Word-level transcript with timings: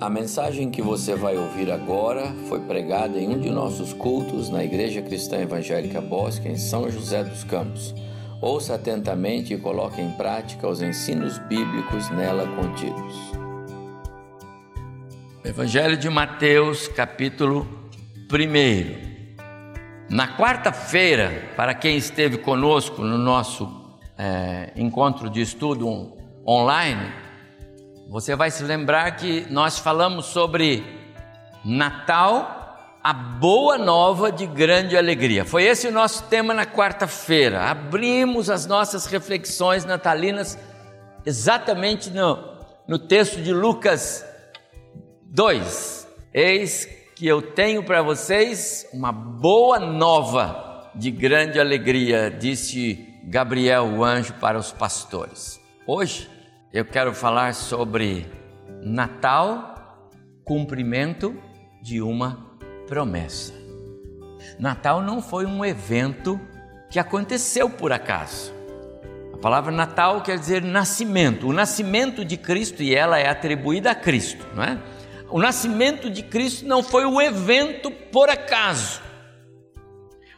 A 0.00 0.10
mensagem 0.10 0.72
que 0.72 0.82
você 0.82 1.14
vai 1.14 1.36
ouvir 1.36 1.70
agora 1.70 2.34
foi 2.48 2.58
pregada 2.60 3.16
em 3.16 3.28
um 3.28 3.38
de 3.38 3.48
nossos 3.48 3.92
cultos 3.92 4.50
na 4.50 4.64
Igreja 4.64 5.00
Cristã 5.00 5.38
Evangélica 5.38 6.00
Bosque, 6.00 6.48
em 6.48 6.56
São 6.56 6.90
José 6.90 7.22
dos 7.22 7.44
Campos. 7.44 7.94
Ouça 8.42 8.74
atentamente 8.74 9.54
e 9.54 9.56
coloque 9.56 10.00
em 10.00 10.10
prática 10.10 10.66
os 10.66 10.82
ensinos 10.82 11.38
bíblicos 11.38 12.10
nela 12.10 12.44
contidos. 12.56 13.14
Evangelho 15.44 15.96
de 15.96 16.10
Mateus, 16.10 16.88
capítulo 16.88 17.64
1. 18.32 19.14
Na 20.10 20.36
quarta-feira, 20.36 21.50
para 21.56 21.72
quem 21.72 21.96
esteve 21.96 22.38
conosco 22.38 23.00
no 23.00 23.16
nosso 23.16 23.70
é, 24.18 24.72
encontro 24.74 25.30
de 25.30 25.40
estudo 25.40 25.88
online, 26.46 27.23
você 28.08 28.36
vai 28.36 28.50
se 28.50 28.62
lembrar 28.62 29.16
que 29.16 29.46
nós 29.50 29.78
falamos 29.78 30.26
sobre 30.26 30.84
Natal, 31.64 33.00
a 33.02 33.12
boa 33.12 33.76
nova 33.78 34.30
de 34.30 34.46
grande 34.46 34.96
alegria. 34.96 35.44
Foi 35.44 35.64
esse 35.64 35.88
o 35.88 35.92
nosso 35.92 36.24
tema 36.24 36.54
na 36.54 36.66
quarta-feira. 36.66 37.64
Abrimos 37.64 38.50
as 38.50 38.66
nossas 38.66 39.06
reflexões 39.06 39.84
natalinas 39.84 40.58
exatamente 41.24 42.10
no, 42.10 42.38
no 42.86 42.98
texto 42.98 43.40
de 43.42 43.52
Lucas 43.52 44.24
2. 45.24 46.06
Eis 46.32 46.86
que 47.16 47.26
eu 47.26 47.40
tenho 47.40 47.82
para 47.82 48.02
vocês 48.02 48.86
uma 48.92 49.12
boa 49.12 49.78
nova 49.78 50.90
de 50.94 51.10
grande 51.10 51.58
alegria, 51.58 52.30
disse 52.30 53.08
Gabriel, 53.24 53.86
o 53.86 54.04
anjo, 54.04 54.34
para 54.34 54.58
os 54.58 54.72
pastores. 54.72 55.60
Hoje 55.86 56.28
eu 56.74 56.84
quero 56.84 57.14
falar 57.14 57.54
sobre 57.54 58.26
Natal, 58.82 60.10
cumprimento 60.44 61.40
de 61.80 62.02
uma 62.02 62.50
promessa. 62.88 63.54
Natal 64.58 65.00
não 65.00 65.22
foi 65.22 65.46
um 65.46 65.64
evento 65.64 66.40
que 66.90 66.98
aconteceu 66.98 67.70
por 67.70 67.92
acaso. 67.92 68.52
A 69.32 69.36
palavra 69.36 69.70
Natal 69.70 70.20
quer 70.22 70.36
dizer 70.36 70.64
nascimento, 70.64 71.46
o 71.46 71.52
nascimento 71.52 72.24
de 72.24 72.36
Cristo 72.36 72.82
e 72.82 72.92
ela 72.92 73.20
é 73.20 73.28
atribuída 73.28 73.92
a 73.92 73.94
Cristo, 73.94 74.44
não 74.52 74.64
é? 74.64 74.76
O 75.30 75.38
nascimento 75.38 76.10
de 76.10 76.24
Cristo 76.24 76.66
não 76.66 76.82
foi 76.82 77.04
o 77.04 77.22
evento 77.22 77.88
por 77.88 78.28
acaso. 78.28 79.00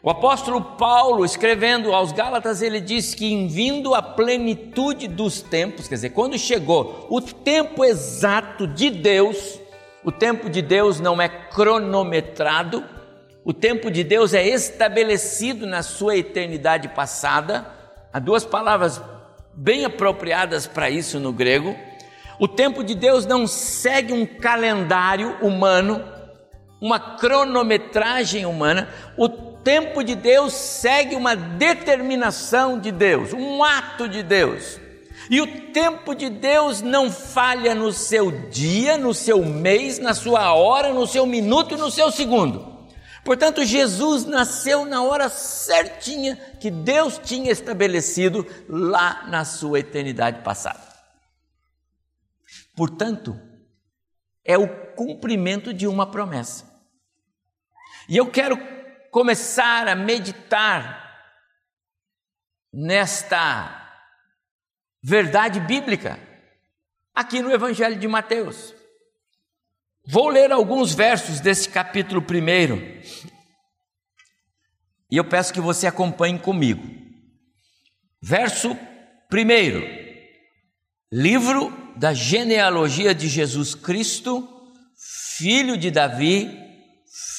O 0.07 0.09
apóstolo 0.09 0.61
Paulo, 0.61 1.25
escrevendo 1.25 1.93
aos 1.93 2.13
Gálatas, 2.13 2.61
ele 2.61 2.79
diz 2.79 3.13
que 3.13 3.25
em 3.25 3.45
vindo 3.45 3.93
a 3.93 4.01
plenitude 4.01 5.05
dos 5.05 5.41
tempos, 5.41 5.85
quer 5.85 5.95
dizer, 5.95 6.11
quando 6.11 6.39
chegou 6.39 7.05
o 7.09 7.19
tempo 7.19 7.83
exato 7.83 8.65
de 8.65 8.89
Deus, 8.89 9.59
o 10.05 10.09
tempo 10.09 10.49
de 10.49 10.61
Deus 10.61 11.01
não 11.01 11.21
é 11.21 11.27
cronometrado, 11.27 12.85
o 13.43 13.51
tempo 13.51 13.91
de 13.91 14.01
Deus 14.01 14.33
é 14.33 14.47
estabelecido 14.47 15.67
na 15.67 15.83
sua 15.83 16.15
eternidade 16.15 16.87
passada. 16.87 17.69
Há 18.13 18.19
duas 18.19 18.45
palavras 18.45 19.01
bem 19.53 19.83
apropriadas 19.83 20.65
para 20.65 20.89
isso 20.89 21.19
no 21.19 21.33
grego. 21.33 21.75
O 22.39 22.47
tempo 22.47 22.81
de 22.81 22.95
Deus 22.95 23.25
não 23.25 23.45
segue 23.45 24.13
um 24.13 24.25
calendário 24.25 25.35
humano, 25.41 26.01
uma 26.81 26.97
cronometragem 26.97 28.45
humana. 28.45 28.87
O 29.17 29.47
tempo 29.67 30.01
de 30.01 30.15
Deus 30.15 30.53
segue 30.53 31.13
uma 31.13 31.35
determinação 31.35 32.79
de 32.79 32.89
Deus, 32.89 33.33
um 33.33 33.61
ato 33.61 34.07
de 34.07 34.23
Deus. 34.23 34.79
E 35.29 35.41
o 35.41 35.71
tempo 35.73 36.15
de 36.15 36.29
Deus 36.29 36.81
não 36.81 37.11
falha 37.11 37.75
no 37.75 37.91
seu 37.91 38.31
dia, 38.47 38.97
no 38.97 39.13
seu 39.13 39.43
mês, 39.43 39.99
na 39.99 40.13
sua 40.13 40.53
hora, 40.53 40.93
no 40.93 41.05
seu 41.05 41.25
minuto 41.25 41.75
e 41.75 41.77
no 41.77 41.91
seu 41.91 42.09
segundo. 42.09 42.87
Portanto, 43.25 43.65
Jesus 43.65 44.23
nasceu 44.23 44.85
na 44.85 45.03
hora 45.03 45.27
certinha 45.27 46.37
que 46.61 46.71
Deus 46.71 47.19
tinha 47.21 47.51
estabelecido 47.51 48.47
lá 48.69 49.27
na 49.27 49.43
sua 49.43 49.81
eternidade 49.81 50.43
passada. 50.43 50.79
Portanto, 52.73 53.37
é 54.45 54.57
o 54.57 54.93
cumprimento 54.95 55.73
de 55.73 55.87
uma 55.87 56.09
promessa. 56.09 56.63
E 58.07 58.15
eu 58.15 58.27
quero 58.27 58.76
começar 59.11 59.87
a 59.87 59.95
meditar 59.95 61.05
nesta 62.73 63.83
verdade 65.03 65.59
bíblica 65.59 66.19
aqui 67.13 67.41
no 67.41 67.51
Evangelho 67.51 67.97
de 67.97 68.07
Mateus. 68.07 68.75
Vou 70.05 70.29
ler 70.29 70.51
alguns 70.51 70.93
versos 70.93 71.39
desse 71.39 71.69
capítulo 71.69 72.21
primeiro 72.21 72.77
e 75.09 75.17
eu 75.17 75.23
peço 75.23 75.53
que 75.53 75.61
você 75.61 75.87
acompanhe 75.87 76.37
comigo. 76.37 76.83
Verso 78.21 78.77
primeiro, 79.29 79.81
livro 81.11 81.71
da 81.95 82.13
genealogia 82.13 83.15
de 83.15 83.27
Jesus 83.27 83.73
Cristo, 83.73 84.47
filho 85.37 85.77
de 85.77 85.89
Davi, 85.89 86.66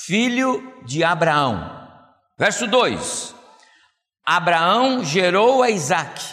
filho 0.08 0.74
de 0.86 1.04
Abraão. 1.04 1.86
Verso 2.38 2.66
2: 2.66 3.34
Abraão 4.24 5.04
gerou 5.04 5.62
a 5.62 5.68
Isaac, 5.68 6.24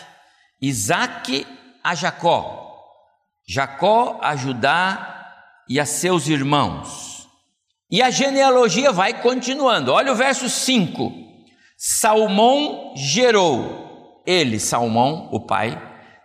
Isaac 0.61 1.45
a 1.83 1.93
Jacó, 1.93 2.73
Jacó 3.45 4.17
a 4.21 4.33
Judá 4.37 5.33
e 5.67 5.77
a 5.77 5.85
seus 5.85 6.29
irmãos. 6.29 7.27
E 7.91 8.01
a 8.01 8.09
genealogia 8.09 8.93
vai 8.93 9.21
continuando. 9.21 9.91
Olha 9.91 10.13
o 10.13 10.15
verso 10.15 10.49
5. 10.49 11.11
Salmão 11.77 12.93
gerou, 12.95 14.23
ele, 14.25 14.57
Salmão, 14.57 15.27
o 15.33 15.45
pai, 15.45 15.77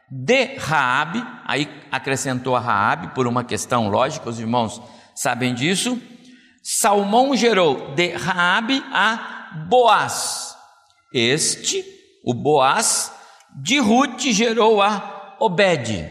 de 0.08 0.56
Raabe, 0.56 1.20
aí 1.44 1.68
acrescentou 1.90 2.54
a 2.54 2.60
Raabe 2.60 3.08
por 3.08 3.26
uma 3.26 3.42
questão 3.42 3.88
lógica, 3.88 4.30
os 4.30 4.38
irmãos 4.38 4.80
sabem 5.14 5.52
disso 5.52 6.00
Salmão 6.62 7.34
gerou 7.34 7.94
de 7.94 8.08
Raabe 8.10 8.82
a 8.92 9.66
Boaz. 9.68 10.56
Este, 11.12 11.84
o 12.24 12.34
Boaz, 12.34 13.12
de 13.56 13.78
Ruth 13.78 14.20
gerou 14.20 14.80
a 14.80 15.36
Obed. 15.40 16.08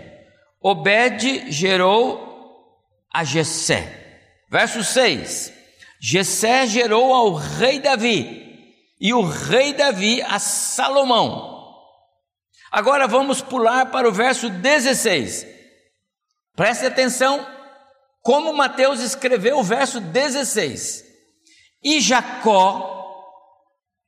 Obed 0.61 1.51
gerou 1.51 2.75
a 3.13 3.23
Jessé. 3.23 3.95
Verso 4.49 4.83
6. 4.83 5.53
Jessé 6.01 6.65
gerou 6.65 7.13
ao 7.13 7.33
rei 7.33 7.79
Davi 7.79 8.49
e 8.99 9.13
o 9.13 9.21
rei 9.21 9.73
Davi 9.73 10.21
a 10.21 10.39
Salomão. 10.39 11.57
Agora 12.71 13.07
vamos 13.07 13.41
pular 13.41 13.87
para 13.87 14.07
o 14.07 14.11
verso 14.11 14.49
16. 14.49 15.45
Preste 16.55 16.85
atenção 16.85 17.45
como 18.29 18.53
Mateus 18.53 18.99
escreveu 18.99 19.57
o 19.57 19.63
verso 19.63 19.99
16. 19.99 21.03
E 21.83 21.99
Jacó, 21.99 23.25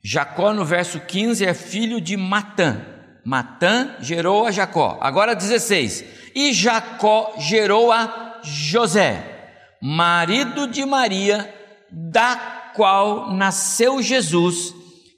Jacó 0.04 0.54
no 0.54 0.64
verso 0.64 1.00
15 1.00 1.44
é 1.44 1.56
filho 1.56 2.00
de 2.00 2.16
Matã. 2.16 2.86
Matã 3.26 3.96
gerou 4.00 4.46
a 4.46 4.52
Jacó. 4.52 5.00
Agora 5.02 5.34
16. 5.34 6.06
E 6.36 6.54
Jacó 6.54 7.34
gerou 7.40 7.92
a 7.92 8.42
José, 8.44 9.56
marido 9.82 10.68
de 10.68 10.86
Maria, 10.86 11.52
da 11.90 12.72
qual 12.76 13.34
nasceu 13.34 14.04
Jesus, 14.04 14.72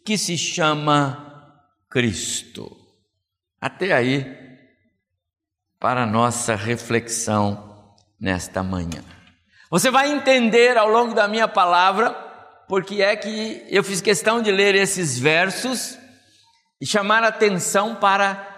que 0.05 0.17
se 0.17 0.37
chama 0.37 1.61
Cristo. 1.89 2.73
Até 3.59 3.91
aí, 3.91 4.33
para 5.77 6.05
nossa 6.05 6.55
reflexão 6.55 7.72
nesta 8.23 8.63
manhã. 8.63 9.03
Você 9.69 9.91
vai 9.91 10.09
entender 10.09 10.77
ao 10.77 10.87
longo 10.87 11.13
da 11.13 11.27
minha 11.27 11.47
palavra 11.47 12.11
porque 12.69 13.01
é 13.01 13.17
que 13.17 13.65
eu 13.67 13.83
fiz 13.83 13.99
questão 13.99 14.41
de 14.41 14.49
ler 14.49 14.75
esses 14.75 15.19
versos 15.19 15.97
e 16.79 16.85
chamar 16.85 17.21
atenção 17.21 17.95
para 17.95 18.49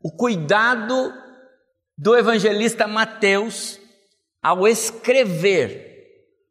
o 0.00 0.12
cuidado 0.16 1.12
do 1.98 2.16
evangelista 2.16 2.86
Mateus 2.86 3.80
ao 4.40 4.68
escrever 4.68 5.90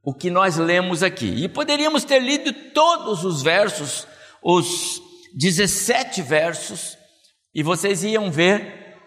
o 0.03 0.13
que 0.13 0.29
nós 0.29 0.57
lemos 0.57 1.03
aqui. 1.03 1.45
E 1.45 1.47
poderíamos 1.47 2.03
ter 2.03 2.19
lido 2.19 2.51
todos 2.73 3.23
os 3.23 3.41
versos, 3.41 4.05
os 4.43 5.01
17 5.37 6.21
versos, 6.21 6.97
e 7.55 7.63
vocês 7.63 8.03
iam 8.03 8.29
ver 8.29 8.97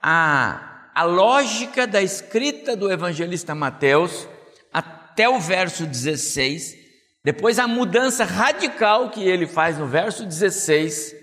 a 0.00 0.73
a 0.94 1.02
lógica 1.02 1.86
da 1.86 2.00
escrita 2.00 2.76
do 2.76 2.90
evangelista 2.90 3.54
Mateus 3.54 4.28
até 4.72 5.28
o 5.28 5.40
verso 5.40 5.86
16, 5.86 6.76
depois 7.24 7.58
a 7.58 7.66
mudança 7.66 8.24
radical 8.24 9.10
que 9.10 9.24
ele 9.24 9.46
faz 9.46 9.76
no 9.76 9.86
verso 9.86 10.24
16 10.24 11.14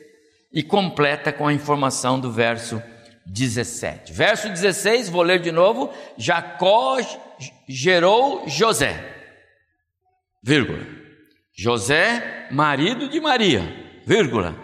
e 0.51 0.61
completa 0.61 1.31
com 1.31 1.47
a 1.47 1.53
informação 1.53 2.19
do 2.19 2.31
verso 2.31 2.81
17. 3.25 4.11
Verso 4.11 4.49
16, 4.49 5.07
vou 5.09 5.21
ler 5.21 5.39
de 5.39 5.51
novo: 5.51 5.93
Jacó 6.17 6.97
gerou 7.67 8.47
José, 8.47 9.03
vírgula. 10.43 11.01
José, 11.53 12.47
marido 12.49 13.07
de 13.07 13.19
Maria, 13.19 13.61
vírgula, 14.05 14.55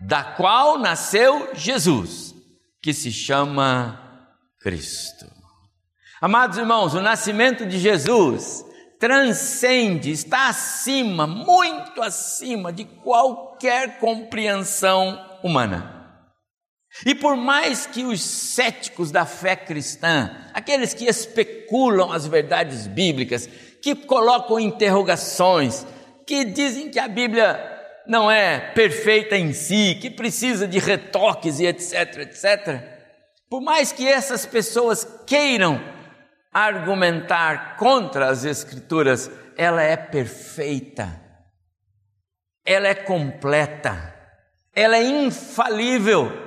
da 0.00 0.22
qual 0.22 0.78
nasceu 0.78 1.50
Jesus, 1.54 2.34
que 2.82 2.92
se 2.92 3.10
chama 3.10 4.03
Cristo. 4.64 5.30
Amados 6.22 6.56
irmãos, 6.56 6.94
o 6.94 7.02
nascimento 7.02 7.66
de 7.66 7.78
Jesus 7.78 8.64
transcende, 8.98 10.10
está 10.10 10.48
acima, 10.48 11.26
muito 11.26 12.00
acima 12.00 12.72
de 12.72 12.86
qualquer 12.86 13.98
compreensão 13.98 15.22
humana. 15.42 16.16
E 17.04 17.14
por 17.14 17.36
mais 17.36 17.84
que 17.84 18.04
os 18.04 18.22
céticos 18.22 19.10
da 19.10 19.26
fé 19.26 19.54
cristã, 19.54 20.34
aqueles 20.54 20.94
que 20.94 21.04
especulam 21.04 22.10
as 22.10 22.26
verdades 22.26 22.86
bíblicas, 22.86 23.46
que 23.82 23.94
colocam 23.94 24.58
interrogações, 24.58 25.86
que 26.26 26.42
dizem 26.42 26.90
que 26.90 26.98
a 26.98 27.06
Bíblia 27.06 27.60
não 28.06 28.30
é 28.30 28.72
perfeita 28.72 29.36
em 29.36 29.52
si, 29.52 29.98
que 30.00 30.08
precisa 30.08 30.66
de 30.66 30.78
retoques 30.78 31.60
e 31.60 31.66
etc, 31.66 32.20
etc. 32.20 32.93
Por 33.48 33.60
mais 33.60 33.92
que 33.92 34.06
essas 34.06 34.46
pessoas 34.46 35.06
queiram 35.26 35.80
argumentar 36.52 37.76
contra 37.76 38.28
as 38.28 38.44
Escrituras, 38.44 39.30
ela 39.56 39.82
é 39.82 39.96
perfeita, 39.96 41.20
ela 42.64 42.88
é 42.88 42.94
completa, 42.94 44.14
ela 44.74 44.96
é 44.96 45.04
infalível 45.04 46.44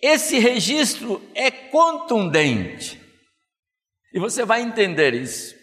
esse 0.00 0.38
registro 0.38 1.22
é 1.34 1.50
contundente. 1.50 3.00
E 4.12 4.18
você 4.18 4.44
vai 4.44 4.62
entender 4.62 5.14
isso. 5.14 5.54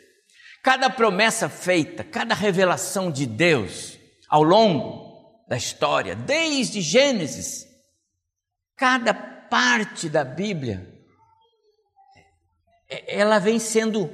Cada 0.62 0.90
promessa 0.90 1.50
feita, 1.50 2.04
cada 2.04 2.34
revelação 2.34 3.12
de 3.12 3.26
Deus 3.26 3.98
ao 4.28 4.44
longo 4.44 5.44
da 5.48 5.58
história, 5.58 6.16
desde 6.16 6.82
Gênesis, 6.82 7.68
cada 8.76 9.14
parte 9.54 10.10
da 10.10 10.24
Bíblia, 10.24 10.92
é, 12.90 13.20
ela 13.20 13.38
vem 13.38 13.60
sendo 13.60 14.10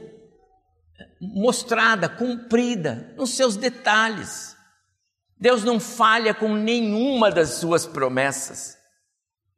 mostrada, 1.21 2.09
cumprida 2.09 3.13
nos 3.15 3.37
seus 3.37 3.55
detalhes. 3.55 4.53
Deus 5.39 5.63
não 5.63 5.79
falha 5.79 6.33
com 6.33 6.53
nenhuma 6.53 7.31
das 7.31 7.51
suas 7.51 7.87
promessas. 7.87 8.77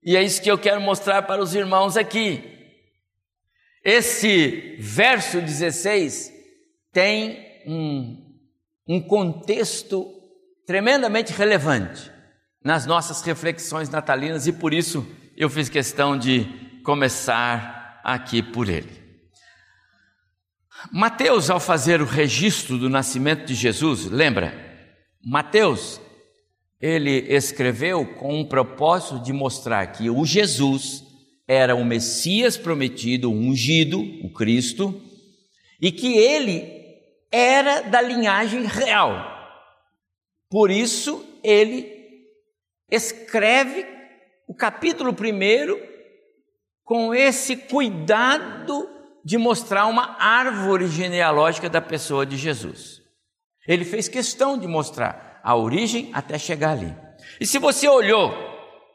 E 0.04 0.16
é 0.16 0.22
isso 0.22 0.39
que 0.44 0.51
eu 0.51 0.57
quero 0.60 0.80
mostrar 0.80 1.24
para 1.24 1.42
os 1.42 1.56
irmãos 1.56 1.98
aqui. 1.98 2.44
Esse 3.83 4.78
verso 4.80 5.42
16 5.42 6.31
tem 6.94 7.63
um, 7.66 8.38
um 8.88 9.01
contexto 9.01 10.13
tremendamente 10.68 11.33
relevante 11.33 12.12
nas 12.63 12.86
nossas 12.86 13.24
reflexões 13.24 13.89
natalinas 13.89 14.45
e 14.45 14.54
por 14.54 14.75
isso 14.75 15.19
eu 15.36 15.50
fiz 15.50 15.69
questão 15.69 16.18
de 16.18 16.45
começar 16.83 18.01
aqui 18.04 18.42
por 18.42 18.69
ele. 18.69 19.01
Mateus, 20.92 21.50
ao 21.50 21.60
fazer 21.60 22.01
o 22.01 22.06
registro 22.06 22.78
do 22.78 22.89
nascimento 22.89 23.45
de 23.45 23.54
Jesus, 23.54 24.06
lembra? 24.06 24.54
Mateus 25.24 26.01
ele 26.81 27.28
escreveu 27.30 28.06
com 28.16 28.39
um 28.39 28.45
propósito 28.45 29.19
de 29.19 29.31
mostrar 29.31 29.86
que 29.88 30.10
o 30.10 30.25
Jesus 30.25 31.04
era 31.48 31.75
o 31.75 31.86
Messias 31.86 32.57
prometido, 32.57 33.30
o 33.30 33.36
ungido, 33.36 34.01
o 34.24 34.33
Cristo, 34.33 35.00
e 35.80 35.92
que 35.92 36.18
ele 36.18 36.81
era 37.31 37.81
da 37.81 38.01
linhagem 38.01 38.66
real. 38.66 39.24
Por 40.50 40.72
isso, 40.72 41.24
ele 41.44 41.88
escreve 42.89 43.86
o 44.51 44.53
capítulo 44.53 45.13
primeiro 45.13 45.81
com 46.83 47.15
esse 47.15 47.56
cuidado 47.56 48.86
de 49.24 49.38
mostrar 49.38 49.86
uma 49.86 50.18
árvore 50.19 50.89
genealógica 50.89 51.69
da 51.69 51.80
pessoa 51.80 52.25
de 52.25 52.36
Jesus. 52.36 53.00
Ele 53.65 53.86
fez 53.86 54.09
questão 54.09 54.57
de 54.57 54.68
mostrar 54.68 55.39
a 55.42 55.56
origem 55.56 56.09
até 56.12 56.38
chegar 56.38 56.71
ali. 56.71 56.94
E 57.39 57.48
se 57.48 57.59
você 57.59 57.88
olhou 57.88 58.36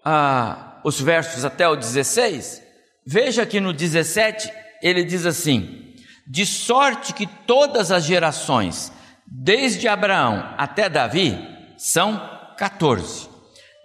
ah, 0.05 0.79
os 0.85 1.01
versos 1.01 1.43
até 1.43 1.67
o 1.67 1.75
16, 1.75 2.63
veja 3.07 3.47
que 3.47 3.59
no 3.59 3.73
17 3.73 4.53
ele 4.83 5.05
diz 5.05 5.25
assim: 5.25 5.95
De 6.29 6.45
sorte 6.45 7.15
que 7.15 7.27
todas 7.27 7.91
as 7.91 8.05
gerações, 8.05 8.93
desde 9.27 9.89
Abraão 9.89 10.55
até 10.59 10.91
Davi, 10.91 11.35
são 11.79 12.21
14. 12.59 13.31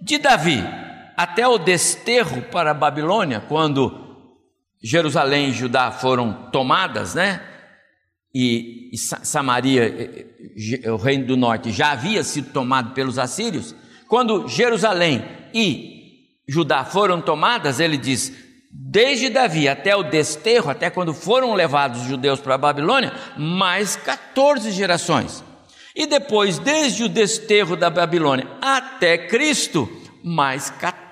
De 0.01 0.17
Davi 0.17 0.90
até 1.21 1.47
o 1.47 1.57
desterro 1.57 2.41
para 2.43 2.71
a 2.71 2.73
Babilônia, 2.73 3.39
quando 3.39 3.93
Jerusalém 4.81 5.49
e 5.49 5.53
Judá 5.53 5.91
foram 5.91 6.49
tomadas, 6.51 7.15
né? 7.15 7.41
e, 8.33 8.89
e 8.93 8.97
Samaria, 8.97 10.27
o 10.91 10.95
reino 10.95 11.25
do 11.25 11.37
norte, 11.37 11.71
já 11.71 11.91
havia 11.91 12.23
sido 12.23 12.51
tomado 12.51 12.93
pelos 12.93 13.19
assírios, 13.19 13.75
quando 14.07 14.47
Jerusalém 14.47 15.23
e 15.53 16.27
Judá 16.47 16.83
foram 16.85 17.21
tomadas, 17.21 17.79
ele 17.79 17.97
diz: 17.97 18.33
desde 18.71 19.29
Davi 19.29 19.67
até 19.67 19.95
o 19.95 20.03
desterro, 20.03 20.69
até 20.71 20.89
quando 20.89 21.13
foram 21.13 21.53
levados 21.53 22.01
os 22.01 22.07
judeus 22.07 22.39
para 22.39 22.55
a 22.55 22.57
Babilônia, 22.57 23.13
mais 23.37 23.95
14 23.95 24.71
gerações. 24.71 25.43
E 25.93 26.07
depois, 26.07 26.57
desde 26.57 27.03
o 27.03 27.09
desterro 27.09 27.75
da 27.75 27.89
Babilônia 27.89 28.47
até 28.61 29.17
Cristo, 29.17 29.89
mais 30.23 30.69
14. 30.69 31.10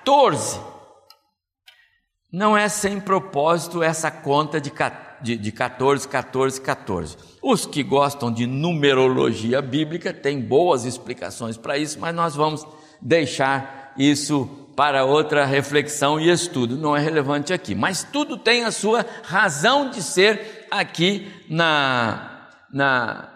Não 2.32 2.58
é 2.58 2.70
sem 2.70 3.00
propósito 3.00 3.82
essa 3.82 4.12
conta 4.12 4.60
14 4.60 5.10
de 5.22 5.52
14, 5.52 6.08
14, 6.08 6.62
14. 6.62 7.18
Os 7.42 7.66
que 7.66 7.84
gostam 7.84 8.32
de 8.32 8.46
numerologia 8.48 9.62
bíblica 9.62 10.14
têm 10.14 10.40
boas 10.40 10.86
explicações 10.86 11.58
para 11.58 11.78
isso, 11.78 12.00
mas 12.00 12.16
nós 12.16 12.36
vamos 12.36 12.66
deixar 13.02 13.94
isso 13.98 14.46
para 14.76 15.04
outra 15.04 15.46
reflexão 15.46 16.20
e 16.20 16.30
estudo, 16.30 16.78
não 16.78 16.96
é 16.96 17.02
relevante 17.02 17.52
aqui. 17.52 17.76
Mas 17.76 18.04
tudo 18.04 18.38
tem 18.38 18.64
a 18.64 18.72
sua 18.72 19.06
razão 19.24 19.90
de 19.90 20.02
ser 20.02 20.68
aqui 20.72 21.30
na, 21.50 22.48
na, 22.72 23.30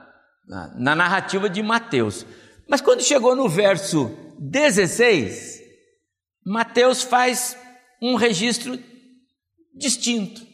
na, 0.48 0.71
na 0.74 0.95
narrativa 0.95 1.50
de 1.50 1.62
Mateus. 1.62 2.25
Mas 2.67 2.79
quando 2.79 3.03
chegou 3.03 3.36
no 3.36 3.50
verso 3.50 4.09
16, 4.39 5.52
Mateus 6.45 7.03
faz 7.03 7.57
um 8.01 8.15
registro 8.15 8.77
distinto. 9.73 10.45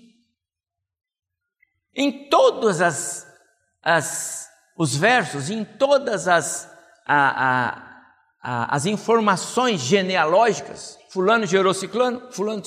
Em 1.96 2.30
todos 2.30 2.80
as, 2.80 3.28
as, 3.82 4.48
os 4.78 4.96
versos, 4.96 5.50
em 5.50 5.66
todas 5.66 6.28
as, 6.28 6.72
a, 7.06 7.48
a, 7.48 8.02
a, 8.42 8.76
as 8.76 8.86
informações 8.86 9.82
genealógicas, 9.82 10.98
fulano 11.10 11.46
gerou 11.46 11.74
ciclano, 11.74 12.32
fulano 12.32 12.62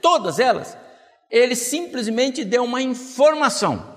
todas 0.00 0.38
elas, 0.38 0.76
ele 1.30 1.54
simplesmente 1.54 2.44
deu 2.44 2.64
uma 2.64 2.80
informação. 2.80 3.96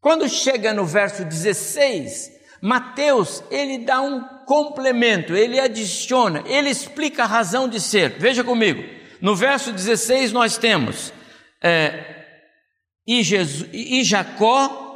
Quando 0.00 0.28
chega 0.28 0.74
no 0.74 0.84
verso 0.84 1.24
16, 1.24 2.32
Mateus, 2.60 3.42
ele 3.50 3.78
dá 3.78 4.00
um 4.00 4.37
complemento, 4.48 5.36
ele 5.36 5.60
adiciona, 5.60 6.42
ele 6.46 6.70
explica 6.70 7.24
a 7.24 7.26
razão 7.26 7.68
de 7.68 7.78
ser. 7.78 8.18
Veja 8.18 8.42
comigo, 8.42 8.82
no 9.20 9.36
verso 9.36 9.70
16 9.70 10.32
nós 10.32 10.56
temos 10.56 11.12
é, 11.62 12.24
e, 13.06 13.22
Jesus, 13.22 13.68
e 13.70 14.02
Jacó 14.02 14.86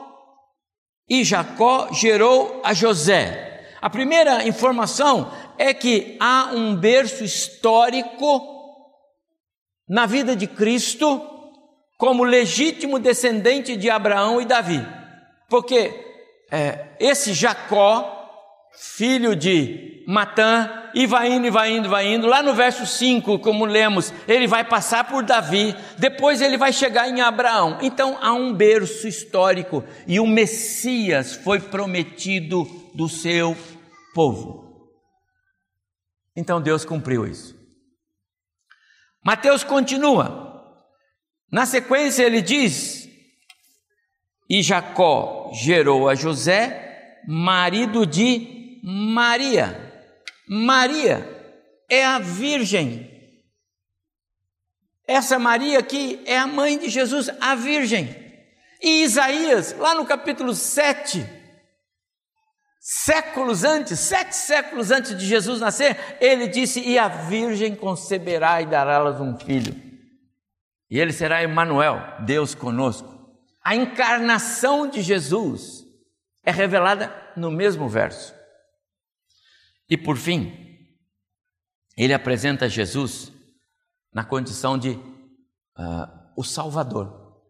e 1.07 1.23
Jacó 1.23 1.93
gerou 1.93 2.63
a 2.65 2.73
José. 2.73 3.69
A 3.83 3.91
primeira 3.91 4.49
informação 4.49 5.31
é 5.59 5.75
que 5.75 6.17
há 6.19 6.53
um 6.55 6.75
berço 6.75 7.23
histórico 7.23 8.41
na 9.87 10.07
vida 10.07 10.35
de 10.35 10.47
Cristo 10.47 11.21
como 11.99 12.25
legítimo 12.25 12.99
descendente 12.99 13.77
de 13.77 13.91
Abraão 13.91 14.41
e 14.41 14.47
Davi. 14.47 14.83
Porque 15.51 15.93
é, 16.51 16.97
esse 16.99 17.35
Jacó 17.35 18.22
filho 18.75 19.37
de 19.37 20.05
Matã, 20.07 20.83
e 20.95 21.07
vai 21.07 21.33
indo, 21.33 21.47
e 21.47 21.51
vai 21.51 21.73
indo, 21.73 21.89
vai 21.89 22.13
indo. 22.13 22.27
Lá 22.27 22.43
no 22.43 22.55
verso 22.55 22.87
5, 22.87 23.39
como 23.39 23.65
lemos, 23.65 24.13
ele 24.27 24.47
vai 24.47 24.65
passar 24.65 25.05
por 25.05 25.23
Davi, 25.23 25.75
depois 25.99 26.41
ele 26.41 26.57
vai 26.57 26.73
chegar 26.73 27.09
em 27.09 27.21
Abraão. 27.21 27.79
Então 27.81 28.19
há 28.21 28.33
um 28.33 28.53
berço 28.53 29.07
histórico 29.07 29.85
e 30.07 30.21
o 30.21 30.27
Messias 30.27 31.35
foi 31.35 31.61
prometido 31.61 32.65
do 32.95 33.09
seu 33.09 33.57
povo. 34.15 34.91
Então 36.37 36.61
Deus 36.61 36.85
cumpriu 36.85 37.27
isso. 37.27 37.57
Mateus 39.25 39.63
continua. 39.63 40.51
Na 41.51 41.65
sequência 41.67 42.25
ele 42.25 42.43
diz: 42.43 43.09
E 44.49 44.63
Jacó 44.63 45.51
gerou 45.53 46.09
a 46.09 46.15
José, 46.15 47.21
marido 47.27 48.05
de 48.07 48.62
Maria. 48.83 49.93
Maria 50.49 51.25
é 51.89 52.05
a 52.05 52.19
virgem. 52.19 53.09
Essa 55.07 55.39
Maria 55.39 55.79
aqui 55.79 56.21
é 56.27 56.37
a 56.37 56.47
mãe 56.47 56.79
de 56.79 56.89
Jesus, 56.89 57.31
a 57.41 57.55
virgem. 57.55 58.09
E 58.83 59.05
Isaías, 59.05 59.77
lá 59.79 59.95
no 59.95 60.05
capítulo 60.05 60.55
7, 60.55 61.25
séculos 62.81 63.63
antes, 63.63 64.01
sete 64.01 64.35
séculos 64.35 64.91
antes 64.91 65.17
de 65.17 65.25
Jesus 65.25 65.61
nascer, 65.61 66.17
ele 66.21 66.49
disse: 66.49 66.81
E 66.81 66.99
a 66.99 67.07
virgem 67.07 67.77
conceberá 67.77 68.61
e 68.61 68.67
dará-las 68.67 69.21
um 69.21 69.39
filho. 69.39 69.81
E 70.91 70.99
ele 70.99 71.13
será 71.13 71.45
Emmanuel, 71.45 72.03
Deus 72.27 72.55
conosco. 72.55 73.13
A 73.65 73.77
encarnação 73.77 74.89
de 74.89 75.01
Jesus 75.01 75.85
é 76.45 76.51
revelada 76.51 77.15
no 77.37 77.51
mesmo 77.51 77.89
verso. 77.89 78.42
E 79.93 79.97
por 79.99 80.17
fim, 80.17 80.51
ele 81.99 82.15
apresenta 82.15 82.67
Jesus 82.67 83.31
na 84.11 84.25
condição 84.25 84.79
de 84.79 84.93
uh, 84.93 86.09
o 86.35 86.43
Salvador. 86.43 87.45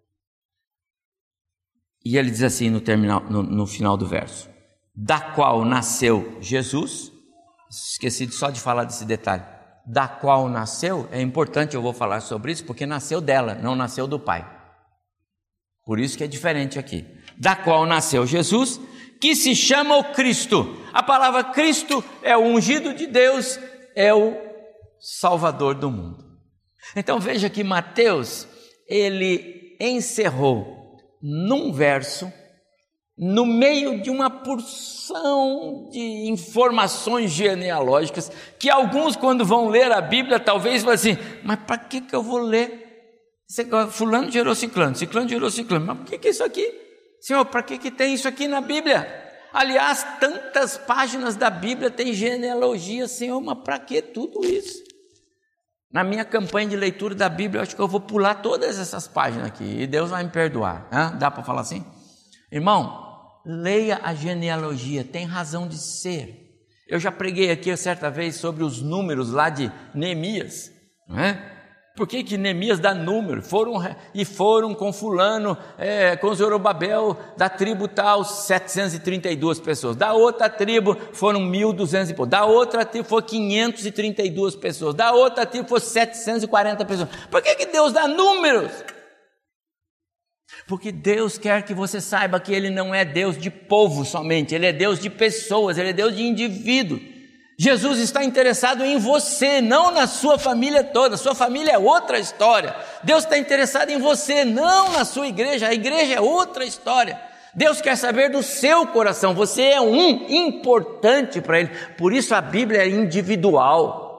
E 2.05 2.17
ele 2.17 2.33
diz 2.33 2.43
assim 2.43 2.69
no, 2.69 2.81
terminal, 2.81 3.23
no, 3.31 3.45
no 3.45 3.65
final 3.65 3.97
do 3.97 4.09
verso: 4.09 4.51
da 4.93 5.21
qual 5.21 5.65
nasceu 5.65 6.37
Jesus. 6.41 7.13
Esqueci 7.71 8.29
só 8.33 8.51
de 8.51 8.61
falar 8.61 8.83
desse 8.83 9.05
detalhe. 9.05 9.45
Da 9.87 10.09
qual 10.09 10.49
nasceu, 10.49 11.09
é 11.13 11.23
importante, 11.23 11.77
eu 11.77 11.83
vou 11.83 11.93
falar 11.93 12.21
sobre 12.23 12.51
isso, 12.51 12.65
porque 12.65 12.85
nasceu 12.85 13.21
dela, 13.21 13.55
não 13.55 13.77
nasceu 13.77 14.09
do 14.09 14.19
Pai. 14.19 14.45
Por 15.85 16.01
isso 16.01 16.19
que 16.19 16.25
é 16.25 16.27
diferente 16.27 16.77
aqui. 16.77 17.07
Da 17.39 17.55
qual 17.55 17.87
nasceu 17.87 18.27
Jesus, 18.27 18.81
que 19.23 19.37
se 19.37 19.55
chama 19.55 19.97
o 19.97 20.13
Cristo. 20.13 20.77
A 20.93 21.01
palavra 21.01 21.45
Cristo 21.45 22.05
é 22.25 22.37
o 22.37 22.41
ungido 22.41 22.93
de 22.93 23.07
Deus, 23.07 23.57
é 23.95 24.13
o 24.13 24.37
Salvador 24.99 25.77
do 25.77 25.89
mundo. 25.89 26.25
Então 26.97 27.21
veja 27.21 27.49
que 27.49 27.63
Mateus, 27.63 28.49
ele 28.89 29.77
encerrou 29.79 30.99
num 31.23 31.73
verso 31.73 32.33
no 33.17 33.47
meio 33.47 34.03
de 34.03 34.11
uma 34.11 34.29
porção 34.29 35.89
de 35.93 36.29
informações 36.29 37.31
genealógicas, 37.31 38.33
que 38.59 38.69
alguns, 38.69 39.15
quando 39.15 39.45
vão 39.45 39.69
ler 39.69 39.93
a 39.93 40.01
Bíblia, 40.01 40.41
talvez 40.41 40.83
vão 40.83 40.93
assim: 40.93 41.17
mas 41.45 41.61
para 41.61 41.79
que, 41.79 42.01
que 42.01 42.17
eu 42.17 42.25
vou 42.25 42.39
ler? 42.39 42.91
Fulano 43.93 44.33
gerou 44.33 44.55
ciclano, 44.57 44.97
ciclano 44.97 45.29
gerou 45.29 45.49
ciclano, 45.49 45.87
mas 45.87 45.99
por 45.99 46.07
que, 46.07 46.19
que 46.19 46.27
é 46.27 46.31
isso 46.33 46.43
aqui? 46.43 46.82
Senhor, 47.23 47.45
para 47.45 47.63
que, 47.63 47.79
que 47.79 47.93
tem 47.93 48.15
isso 48.15 48.27
aqui 48.27 48.49
na 48.49 48.61
Bíblia? 48.61 49.07
Aliás, 49.53 50.05
tantas 50.19 50.77
páginas 50.77 51.37
da 51.37 51.49
Bíblia 51.49 51.89
tem 51.89 52.13
genealogia, 52.13 53.07
Senhor, 53.07 53.41
mas 53.41 53.59
para 53.63 53.79
que 53.79 54.03
tudo 54.03 54.45
isso? 54.45 54.83
Na 55.93 56.03
minha 56.03 56.25
campanha 56.25 56.71
de 56.71 56.77
leitura 56.77 57.15
da 57.15 57.29
Bíblia, 57.29 57.61
eu 57.61 57.63
acho 57.63 57.77
que 57.77 57.81
eu 57.81 57.87
vou 57.87 58.01
pular 58.01 58.43
todas 58.43 58.77
essas 58.77 59.07
páginas 59.07 59.47
aqui 59.47 59.83
e 59.83 59.87
Deus 59.87 60.11
vai 60.11 60.25
me 60.25 60.31
perdoar. 60.31 60.89
Hã? 60.91 61.17
Dá 61.17 61.31
para 61.31 61.45
falar 61.45 61.61
assim? 61.61 61.85
Irmão, 62.51 63.15
leia 63.47 64.01
a 64.03 64.13
genealogia, 64.15 65.05
tem 65.05 65.25
razão 65.25 65.69
de 65.69 65.79
ser. 65.79 66.51
Eu 66.89 66.99
já 66.99 67.13
preguei 67.13 67.53
aqui 67.53 67.77
certa 67.77 68.11
vez 68.11 68.35
sobre 68.35 68.65
os 68.65 68.83
números 68.83 69.31
lá 69.31 69.49
de 69.49 69.71
Neemias, 69.95 70.73
não 71.07 71.21
é? 71.21 71.52
Por 71.95 72.09
que, 72.09 72.25
que 72.25 72.39
Neemias 72.39 72.81
dá 72.81 72.95
número? 72.95 73.43
Foram, 73.43 73.75
e 74.15 74.25
foram 74.25 74.75
com 74.75 74.91
fulano, 74.93 75.59
é, 75.77 76.17
com 76.17 76.35
Zorobabel, 76.35 77.19
da 77.37 77.51
tribo 77.51 77.87
tal, 77.87 78.25
732 78.25 79.61
pessoas. 79.61 79.95
Da 79.95 80.15
outra 80.15 80.49
tribo 80.49 80.97
foram 81.13 81.41
1.200 81.41 82.11
e 82.11 82.15
pouco. 82.15 82.31
Da 82.31 82.47
outra 82.47 82.87
tribo 82.87 83.07
foram 83.07 83.27
532 83.27 84.57
pessoas. 84.57 84.95
Da 84.95 85.13
outra 85.13 85.45
tribo 85.45 85.69
foram 85.69 85.85
740 85.85 86.85
pessoas. 86.87 87.09
Por 87.31 87.43
que, 87.43 87.57
que 87.57 87.67
Deus 87.67 87.93
dá 87.93 88.09
números? 88.09 88.73
Porque 90.67 90.91
Deus 90.91 91.37
quer 91.37 91.63
que 91.63 91.75
você 91.75 92.01
saiba 92.01 92.41
que 92.41 92.55
Ele 92.55 92.71
não 92.71 92.95
é 92.95 93.05
Deus 93.05 93.37
de 93.37 93.51
povo 93.51 94.05
somente, 94.07 94.55
Ele 94.55 94.65
é 94.65 94.73
Deus 94.73 94.99
de 94.99 95.11
pessoas, 95.11 95.77
Ele 95.77 95.91
é 95.91 95.93
Deus 95.93 96.17
de 96.17 96.23
indivíduo. 96.23 97.12
Jesus 97.59 97.99
está 97.99 98.25
interessado 98.25 98.85
em 98.85 98.99
você, 98.99 99.61
não 99.61 99.91
na 99.91 100.07
sua 100.07 100.39
família 100.39 100.83
toda. 100.83 101.17
Sua 101.17 101.35
família 101.35 101.73
é 101.73 101.79
outra 101.79 102.19
história. 102.19 102.75
Deus 103.03 103.25
está 103.25 103.37
interessado 103.39 103.91
em 103.91 103.99
você, 103.99 104.45
não 104.45 104.93
na 104.93 105.05
sua 105.05 105.29
igreja. 105.29 105.69
A 105.69 105.75
igreja 105.75 106.15
é 106.15 106.21
outra 106.21 106.65
história. 106.65 107.21
Deus 107.55 107.81
quer 107.81 107.97
saber 107.97 108.31
do 108.31 108.43
seu 108.43 108.87
coração. 108.87 109.35
Você 109.35 109.63
é 109.63 109.81
um 109.81 110.27
importante 110.29 111.41
para 111.41 111.61
Ele. 111.61 111.71
Por 111.99 112.13
isso 112.13 112.35
a 112.35 112.41
Bíblia 112.41 112.83
é 112.83 112.89
individual. 112.89 114.11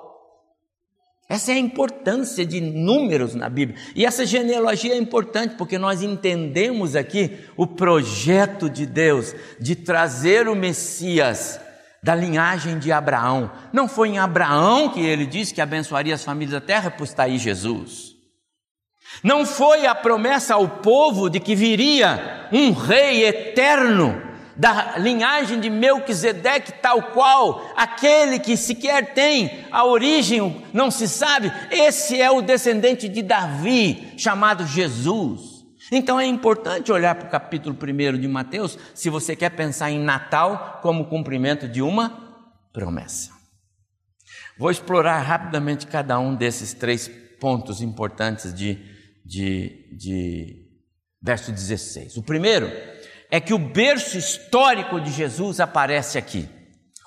Essa 1.28 1.52
é 1.52 1.56
a 1.56 1.60
importância 1.60 2.46
de 2.46 2.62
números 2.62 3.34
na 3.34 3.50
Bíblia. 3.50 3.80
E 3.96 4.06
essa 4.06 4.24
genealogia 4.24 4.94
é 4.94 4.98
importante 4.98 5.56
porque 5.56 5.80
nós 5.80 6.04
entendemos 6.04 6.96
aqui 6.96 7.40
o 7.58 7.66
projeto 7.66 8.70
de 8.70 8.86
Deus 8.86 9.34
de 9.60 9.76
trazer 9.76 10.48
o 10.48 10.56
Messias 10.56 11.60
da 12.04 12.14
linhagem 12.14 12.78
de 12.78 12.92
Abraão. 12.92 13.50
Não 13.72 13.88
foi 13.88 14.10
em 14.10 14.20
Abraão 14.20 14.90
que 14.90 15.00
ele 15.00 15.26
disse 15.26 15.54
que 15.54 15.62
abençoaria 15.62 16.14
as 16.14 16.24
famílias 16.24 16.52
da 16.52 16.62
terra, 16.62 16.92
pois 16.92 17.10
está 17.10 17.24
aí 17.24 17.38
Jesus. 17.38 18.14
Não 19.24 19.46
foi 19.46 19.86
a 19.86 19.96
promessa 19.96 20.56
ao 20.56 20.68
povo 20.68 21.30
de 21.30 21.40
que 21.40 21.56
viria 21.56 22.50
um 22.52 22.74
rei 22.74 23.26
eterno 23.26 24.22
da 24.56 24.98
linhagem 24.98 25.60
de 25.60 25.70
Melquisedeque, 25.70 26.74
tal 26.74 27.02
qual 27.02 27.72
aquele 27.76 28.38
que 28.38 28.58
sequer 28.58 29.14
tem 29.14 29.66
a 29.72 29.86
origem, 29.86 30.64
não 30.74 30.92
se 30.92 31.08
sabe, 31.08 31.52
esse 31.72 32.22
é 32.22 32.30
o 32.30 32.42
descendente 32.42 33.08
de 33.08 33.22
Davi, 33.22 34.14
chamado 34.18 34.68
Jesus. 34.68 35.53
Então 35.92 36.20
é 36.20 36.26
importante 36.26 36.92
olhar 36.92 37.16
para 37.16 37.28
o 37.28 37.32
capítulo 37.32 37.76
1 37.76 38.20
de 38.20 38.28
Mateus, 38.28 38.78
se 38.94 39.10
você 39.10 39.36
quer 39.36 39.50
pensar 39.52 39.92
em 39.92 40.00
Natal 40.00 40.80
como 40.82 41.06
cumprimento 41.06 41.68
de 41.68 41.82
uma 41.82 42.44
promessa. 42.72 43.32
Vou 44.58 44.72
explorar 44.72 45.20
rapidamente 45.20 45.88
cada 45.88 46.20
um 46.20 46.36
desses 46.36 46.74
três 46.74 47.10
pontos 47.40 47.82
importantes 47.82 48.54
de, 48.54 48.80
de, 49.26 49.98
de 49.98 50.68
verso 51.22 51.52
16. 51.52 52.18
O 52.18 52.24
primeiro 52.24 52.72
é 53.32 53.40
que 53.40 53.54
o 53.54 53.60
berço 53.60 54.18
histórico 54.18 55.02
de 55.02 55.12
Jesus 55.12 55.60
aparece 55.60 56.18
aqui. 56.18 56.48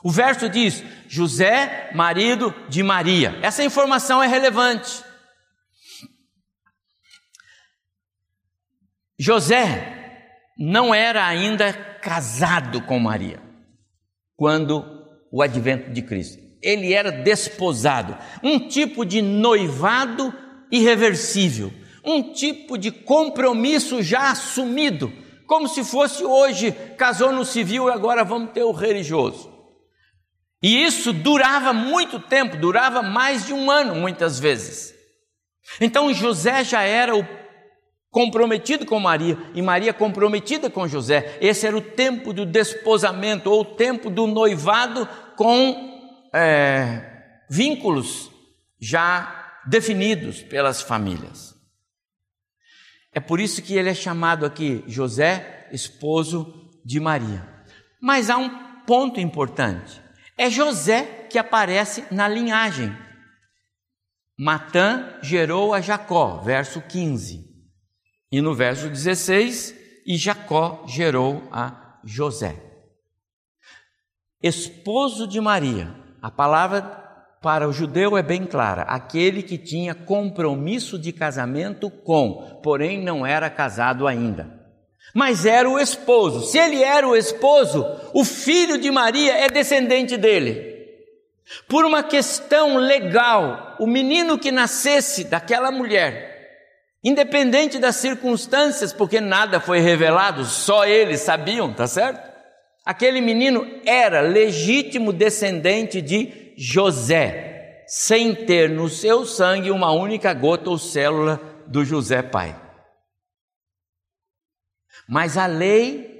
O 0.03 0.11
verso 0.11 0.49
diz: 0.49 0.83
José, 1.09 1.91
marido 1.95 2.55
de 2.69 2.83
Maria. 2.83 3.39
Essa 3.43 3.65
informação 3.65 4.23
é 4.23 4.27
relevante. 4.27 5.06
José 9.19 10.29
não 10.59 10.95
era 10.95 11.27
ainda 11.27 11.73
casado 11.73 12.81
com 12.83 12.99
Maria 12.99 13.41
quando 14.37 14.85
o 15.33 15.43
advento 15.43 15.91
de 15.91 16.03
Cristo. 16.03 16.43
Ele 16.63 16.93
era 16.93 17.11
desposado, 17.11 18.17
um 18.43 18.69
tipo 18.69 19.05
de 19.05 19.23
noivado 19.23 20.35
irreversível, 20.71 21.73
um 22.05 22.33
tipo 22.33 22.77
de 22.77 22.91
compromisso 22.91 24.03
já 24.03 24.31
assumido 24.31 25.13
como 25.47 25.69
se 25.69 25.85
fosse 25.85 26.25
hoje, 26.25 26.73
casou 26.99 27.33
no 27.33 27.45
civil 27.45 27.89
e 27.89 27.93
agora 27.93 28.25
vamos 28.25 28.53
ter 28.53 28.65
o 28.65 28.73
religioso. 28.73 29.55
E 30.63 30.85
isso 30.85 31.13
durava 31.13 31.73
muito 31.73 32.19
tempo, 32.19 32.57
durava 32.57 33.03
mais 33.03 33.47
de 33.47 33.53
um 33.53 33.71
ano 33.71 33.95
muitas 33.95 34.41
vezes. 34.41 34.93
Então 35.81 36.13
José 36.13 36.65
já 36.65 36.83
era 36.83 37.15
o 37.15 37.25
comprometido 38.17 38.87
com 38.87 38.99
Maria 38.99 39.37
e 39.53 39.61
Maria 39.61 39.93
comprometida 39.93 40.71
com 40.71 40.89
José. 40.89 41.37
Esse 41.39 41.67
era 41.67 41.77
o 41.77 41.83
tempo 41.83 42.33
do 42.33 42.47
desposamento 42.47 43.51
ou 43.51 43.61
o 43.61 43.65
tempo 43.77 44.09
do 44.09 44.27
noivado 44.27 45.07
com 45.37 46.31
é, 46.35 47.45
vínculos 47.51 48.31
já 48.81 49.61
definidos 49.67 50.41
pelas 50.41 50.81
famílias. 50.81 51.55
É 53.13 53.21
por 53.21 53.39
isso 53.39 53.61
que 53.61 53.77
ele 53.77 53.91
é 53.91 53.95
chamado 53.95 54.47
aqui 54.47 54.83
José, 54.87 55.69
esposo 55.71 56.71
de 56.83 56.99
Maria. 56.99 57.47
Mas 58.01 58.31
há 58.31 58.39
um 58.39 58.49
ponto 58.87 59.21
importante. 59.21 60.01
É 60.39 60.49
José 60.49 61.27
que 61.29 61.39
aparece 61.39 62.03
na 62.11 62.27
linhagem. 62.27 62.97
Matã 64.39 65.19
gerou 65.21 65.75
a 65.75 65.83
Jacó, 65.83 66.39
verso 66.39 66.81
15. 66.81 67.56
E 68.37 68.41
no 68.43 68.55
verso 68.55 68.91
16, 68.91 69.75
e 70.07 70.15
Jacó 70.19 70.85
gerou 70.87 71.49
a 71.51 71.97
José. 72.05 72.55
Esposo 74.43 75.27
de 75.27 75.41
Maria. 75.41 75.95
A 76.21 76.31
palavra 76.31 76.83
para 77.41 77.67
o 77.67 77.73
judeu 77.73 78.15
é 78.15 78.23
bem 78.23 78.45
clara: 78.45 78.83
aquele 78.83 79.43
que 79.43 79.57
tinha 79.57 79.95
compromisso 79.95 80.99
de 80.99 81.15
casamento 81.15 81.89
com, 81.89 82.61
porém 82.63 83.03
não 83.03 83.25
era 83.25 83.49
casado 83.49 84.07
ainda. 84.07 84.55
Mas 85.15 85.47
era 85.47 85.67
o 85.67 85.79
esposo. 85.79 86.45
Se 86.45 86.59
ele 86.59 86.83
era 86.83 87.09
o 87.09 87.17
esposo, 87.17 87.87
o 88.13 88.23
filho 88.23 88.77
de 88.77 88.91
Maria 88.91 89.33
é 89.33 89.49
descendente 89.49 90.19
dele. 90.19 90.77
Por 91.67 91.87
uma 91.87 92.03
questão 92.03 92.77
legal, 92.77 93.77
o 93.81 93.87
menino 93.87 94.39
que 94.39 94.53
nascesse 94.53 95.25
daquela 95.25 95.71
mulher, 95.71 96.36
independente 97.09 97.79
das 97.79 97.97
circunstâncias, 97.97 98.93
porque 98.93 99.21
nada 99.21 99.61
foi 99.61 99.79
revelado, 99.79 100.45
só 100.45 100.85
eles 100.85 101.21
sabiam, 101.21 101.73
tá 101.73 101.87
certo? 101.87 102.35
Aquele 102.85 103.21
menino 103.21 103.65
era 103.87 104.21
legítimo 104.21 105.13
descendente 105.13 106.03
de 106.03 106.53
José, 106.59 107.85
sem 107.87 108.35
ter 108.35 108.69
no 108.69 108.89
seu 108.89 109.25
sangue 109.25 109.71
uma 109.71 109.93
única 109.93 110.35
gota 110.35 110.69
ou 110.69 110.79
célula 110.79 111.41
do 111.69 111.85
José 111.85 112.23
pai. 112.23 112.61
Mas 115.09 115.39
a 115.39 115.47
lei 115.47 116.11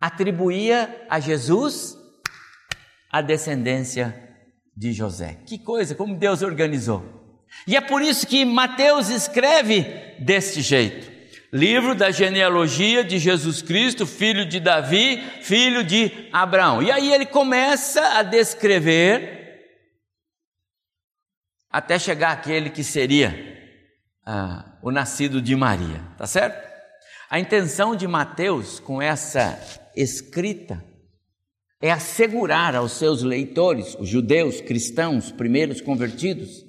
atribuía 0.00 1.04
a 1.10 1.18
Jesus 1.18 1.98
a 3.10 3.20
descendência 3.20 4.14
de 4.76 4.92
José. 4.92 5.40
Que 5.46 5.58
coisa, 5.58 5.96
como 5.96 6.16
Deus 6.16 6.42
organizou. 6.42 7.15
E 7.66 7.76
é 7.76 7.80
por 7.80 8.02
isso 8.02 8.26
que 8.26 8.44
Mateus 8.44 9.08
escreve 9.08 9.82
deste 10.18 10.62
jeito: 10.62 11.10
livro 11.52 11.94
da 11.94 12.10
genealogia 12.10 13.02
de 13.02 13.18
Jesus 13.18 13.62
Cristo, 13.62 14.06
filho 14.06 14.46
de 14.46 14.60
Davi, 14.60 15.22
filho 15.42 15.82
de 15.82 16.28
Abraão. 16.32 16.82
E 16.82 16.90
aí 16.90 17.12
ele 17.12 17.26
começa 17.26 18.18
a 18.18 18.22
descrever 18.22 19.36
até 21.70 21.98
chegar 21.98 22.32
aquele 22.32 22.70
que 22.70 22.82
seria 22.82 23.34
ah, 24.24 24.78
o 24.82 24.90
nascido 24.90 25.40
de 25.42 25.54
Maria, 25.54 26.02
tá 26.16 26.26
certo? 26.26 26.66
A 27.28 27.38
intenção 27.38 27.96
de 27.96 28.06
Mateus 28.06 28.78
com 28.78 29.02
essa 29.02 29.60
escrita 29.96 30.82
é 31.80 31.90
assegurar 31.90 32.74
aos 32.74 32.92
seus 32.92 33.22
leitores, 33.22 33.96
os 33.98 34.08
judeus, 34.08 34.60
cristãos, 34.60 35.30
primeiros 35.30 35.80
convertidos, 35.80 36.65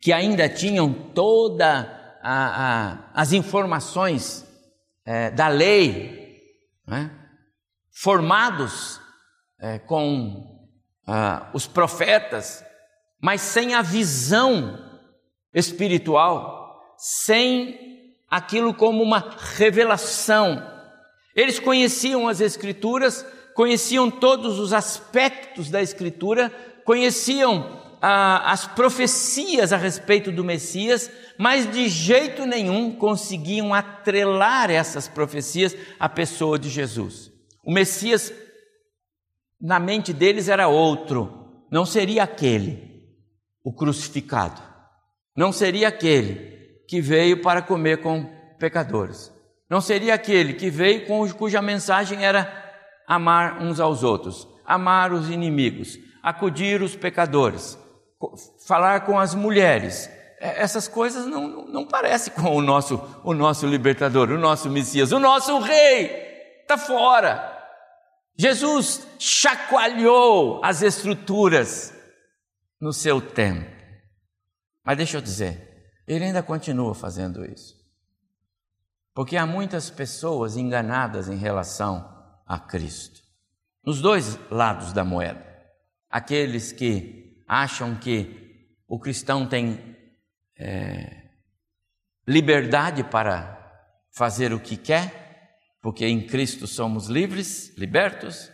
que 0.00 0.12
ainda 0.12 0.48
tinham 0.48 0.92
toda 0.92 2.18
a, 2.22 2.32
a, 2.32 2.98
as 3.14 3.32
informações 3.32 4.46
é, 5.04 5.30
da 5.30 5.48
lei, 5.48 6.40
né? 6.86 7.10
formados 7.92 9.00
é, 9.58 9.78
com 9.78 10.68
ah, 11.06 11.50
os 11.52 11.66
profetas, 11.66 12.64
mas 13.20 13.42
sem 13.42 13.74
a 13.74 13.82
visão 13.82 14.78
espiritual, 15.52 16.94
sem 16.96 18.16
aquilo 18.28 18.72
como 18.72 19.02
uma 19.02 19.36
revelação. 19.56 20.66
Eles 21.34 21.58
conheciam 21.58 22.28
as 22.28 22.40
Escrituras, 22.40 23.26
conheciam 23.54 24.10
todos 24.10 24.58
os 24.58 24.72
aspectos 24.72 25.68
da 25.68 25.82
Escritura, 25.82 26.50
conheciam 26.84 27.89
ah, 28.00 28.50
as 28.50 28.66
profecias 28.66 29.72
a 29.72 29.76
respeito 29.76 30.32
do 30.32 30.44
Messias, 30.44 31.10
mas 31.38 31.70
de 31.70 31.88
jeito 31.88 32.46
nenhum 32.46 32.92
conseguiam 32.92 33.74
atrelar 33.74 34.70
essas 34.70 35.08
profecias 35.08 35.76
à 35.98 36.08
pessoa 36.08 36.58
de 36.58 36.68
Jesus. 36.68 37.30
O 37.64 37.72
Messias, 37.72 38.32
na 39.60 39.78
mente 39.78 40.12
deles, 40.12 40.48
era 40.48 40.68
outro, 40.68 41.64
não 41.70 41.84
seria 41.84 42.22
aquele 42.22 42.90
o 43.62 43.72
crucificado. 43.72 44.60
Não 45.36 45.52
seria 45.52 45.88
aquele 45.88 46.82
que 46.88 47.00
veio 47.00 47.40
para 47.42 47.62
comer 47.62 47.98
com 47.98 48.24
pecadores. 48.58 49.32
Não 49.68 49.80
seria 49.80 50.14
aquele 50.14 50.54
que 50.54 50.68
veio 50.68 51.06
com, 51.06 51.28
cuja 51.32 51.62
mensagem 51.62 52.24
era 52.24 52.52
amar 53.06 53.62
uns 53.62 53.78
aos 53.78 54.02
outros, 54.02 54.48
amar 54.64 55.12
os 55.12 55.30
inimigos, 55.30 55.98
acudir 56.22 56.82
os 56.82 56.96
pecadores, 56.96 57.78
falar 58.66 59.00
com 59.06 59.18
as 59.18 59.34
mulheres. 59.34 60.08
É, 60.40 60.62
essas 60.62 60.88
coisas 60.88 61.26
não, 61.26 61.66
não, 61.66 61.86
parecem 61.86 62.32
com 62.32 62.56
o 62.56 62.62
nosso, 62.62 63.00
o 63.22 63.34
nosso 63.34 63.66
libertador, 63.66 64.30
o 64.30 64.38
nosso 64.38 64.70
Messias, 64.70 65.12
o 65.12 65.18
nosso 65.18 65.58
rei. 65.58 66.60
Está 66.62 66.78
fora. 66.78 67.58
Jesus 68.36 69.06
chacoalhou 69.18 70.64
as 70.64 70.82
estruturas 70.82 71.92
no 72.80 72.92
seu 72.92 73.20
tempo. 73.20 73.70
Mas 74.84 74.96
deixa 74.96 75.18
eu 75.18 75.20
dizer, 75.20 75.92
ele 76.06 76.24
ainda 76.24 76.42
continua 76.42 76.94
fazendo 76.94 77.44
isso. 77.44 77.78
Porque 79.14 79.36
há 79.36 79.44
muitas 79.44 79.90
pessoas 79.90 80.56
enganadas 80.56 81.28
em 81.28 81.36
relação 81.36 82.08
a 82.46 82.58
Cristo. 82.58 83.20
Nos 83.84 84.00
dois 84.00 84.38
lados 84.50 84.92
da 84.92 85.04
moeda. 85.04 85.44
Aqueles 86.08 86.72
que 86.72 87.29
acham 87.50 87.96
que 87.96 88.78
o 88.86 88.96
cristão 88.96 89.44
tem 89.44 89.96
é, 90.56 91.30
liberdade 92.24 93.02
para 93.02 93.58
fazer 94.12 94.52
o 94.52 94.60
que 94.60 94.76
quer, 94.76 95.58
porque 95.82 96.06
em 96.06 96.24
Cristo 96.24 96.68
somos 96.68 97.08
livres, 97.08 97.76
libertos. 97.76 98.52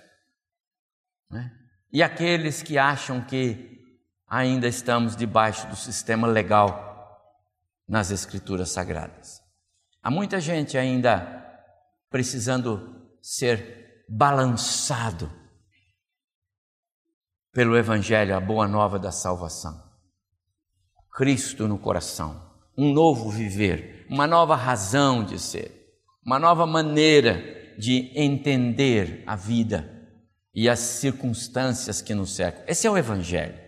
Né? 1.30 1.52
E 1.92 2.02
aqueles 2.02 2.62
que 2.62 2.78
acham 2.78 3.20
que 3.20 4.00
ainda 4.26 4.66
estamos 4.66 5.14
debaixo 5.14 5.66
do 5.68 5.76
sistema 5.76 6.26
legal 6.26 7.36
nas 7.86 8.10
Escrituras 8.10 8.70
Sagradas. 8.70 9.42
Há 10.02 10.10
muita 10.10 10.40
gente 10.40 10.78
ainda 10.78 11.44
precisando 12.08 13.10
ser 13.20 14.06
balançado 14.08 15.30
pelo 17.56 17.74
Evangelho, 17.74 18.36
a 18.36 18.38
boa 18.38 18.68
nova 18.68 18.98
da 18.98 19.10
salvação. 19.10 19.82
Cristo 21.16 21.66
no 21.66 21.78
coração, 21.78 22.38
um 22.76 22.92
novo 22.92 23.30
viver, 23.30 24.04
uma 24.10 24.26
nova 24.26 24.54
razão 24.54 25.24
de 25.24 25.38
ser, 25.38 25.72
uma 26.22 26.38
nova 26.38 26.66
maneira 26.66 27.42
de 27.78 28.12
entender 28.14 29.24
a 29.26 29.34
vida 29.34 29.90
e 30.54 30.68
as 30.68 30.80
circunstâncias 30.80 32.02
que 32.02 32.14
nos 32.14 32.36
cercam. 32.36 32.62
Esse 32.68 32.86
é 32.86 32.90
o 32.90 32.98
Evangelho. 32.98 33.58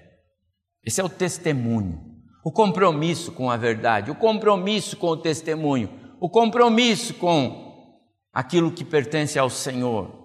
Esse 0.85 1.01
é 1.01 1.05
o 1.05 1.09
testemunho, 1.09 1.99
o 2.45 2.53
compromisso 2.53 3.33
com 3.33 3.51
a 3.51 3.57
verdade, 3.57 4.11
o 4.11 4.15
compromisso 4.15 4.99
com 4.99 5.07
o 5.07 5.17
testemunho, 5.17 5.89
o 6.21 6.29
compromisso 6.29 7.15
com 7.15 7.97
aquilo 8.35 8.71
que 8.71 8.85
pertence 8.85 9.39
ao 9.39 9.49
Senhor. 9.49 10.18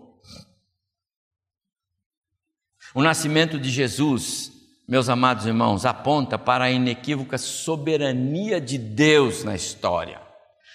O 2.94 3.02
nascimento 3.02 3.60
de 3.60 3.70
Jesus, 3.72 4.52
meus 4.88 5.10
amados 5.10 5.46
irmãos, 5.46 5.86
aponta 5.86 6.38
para 6.38 6.66
a 6.66 6.72
inequívoca 6.72 7.38
soberania 7.38 8.62
de 8.62 8.78
Deus 8.78 9.44
na 9.44 9.56
história. 9.56 10.22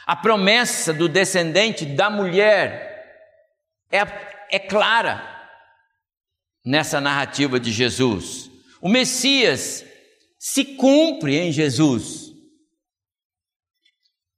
A 0.04 0.16
promessa 0.16 0.92
do 0.92 1.08
descendente 1.08 1.84
da 1.84 2.10
mulher 2.10 2.88
é, 3.90 3.98
é 4.50 4.58
clara 4.58 5.22
nessa 6.64 7.00
narrativa 7.00 7.60
de 7.60 7.70
Jesus. 7.70 8.50
O 8.80 8.88
Messias 8.88 9.84
se 10.38 10.64
cumpre 10.64 11.36
em 11.36 11.52
Jesus. 11.52 12.32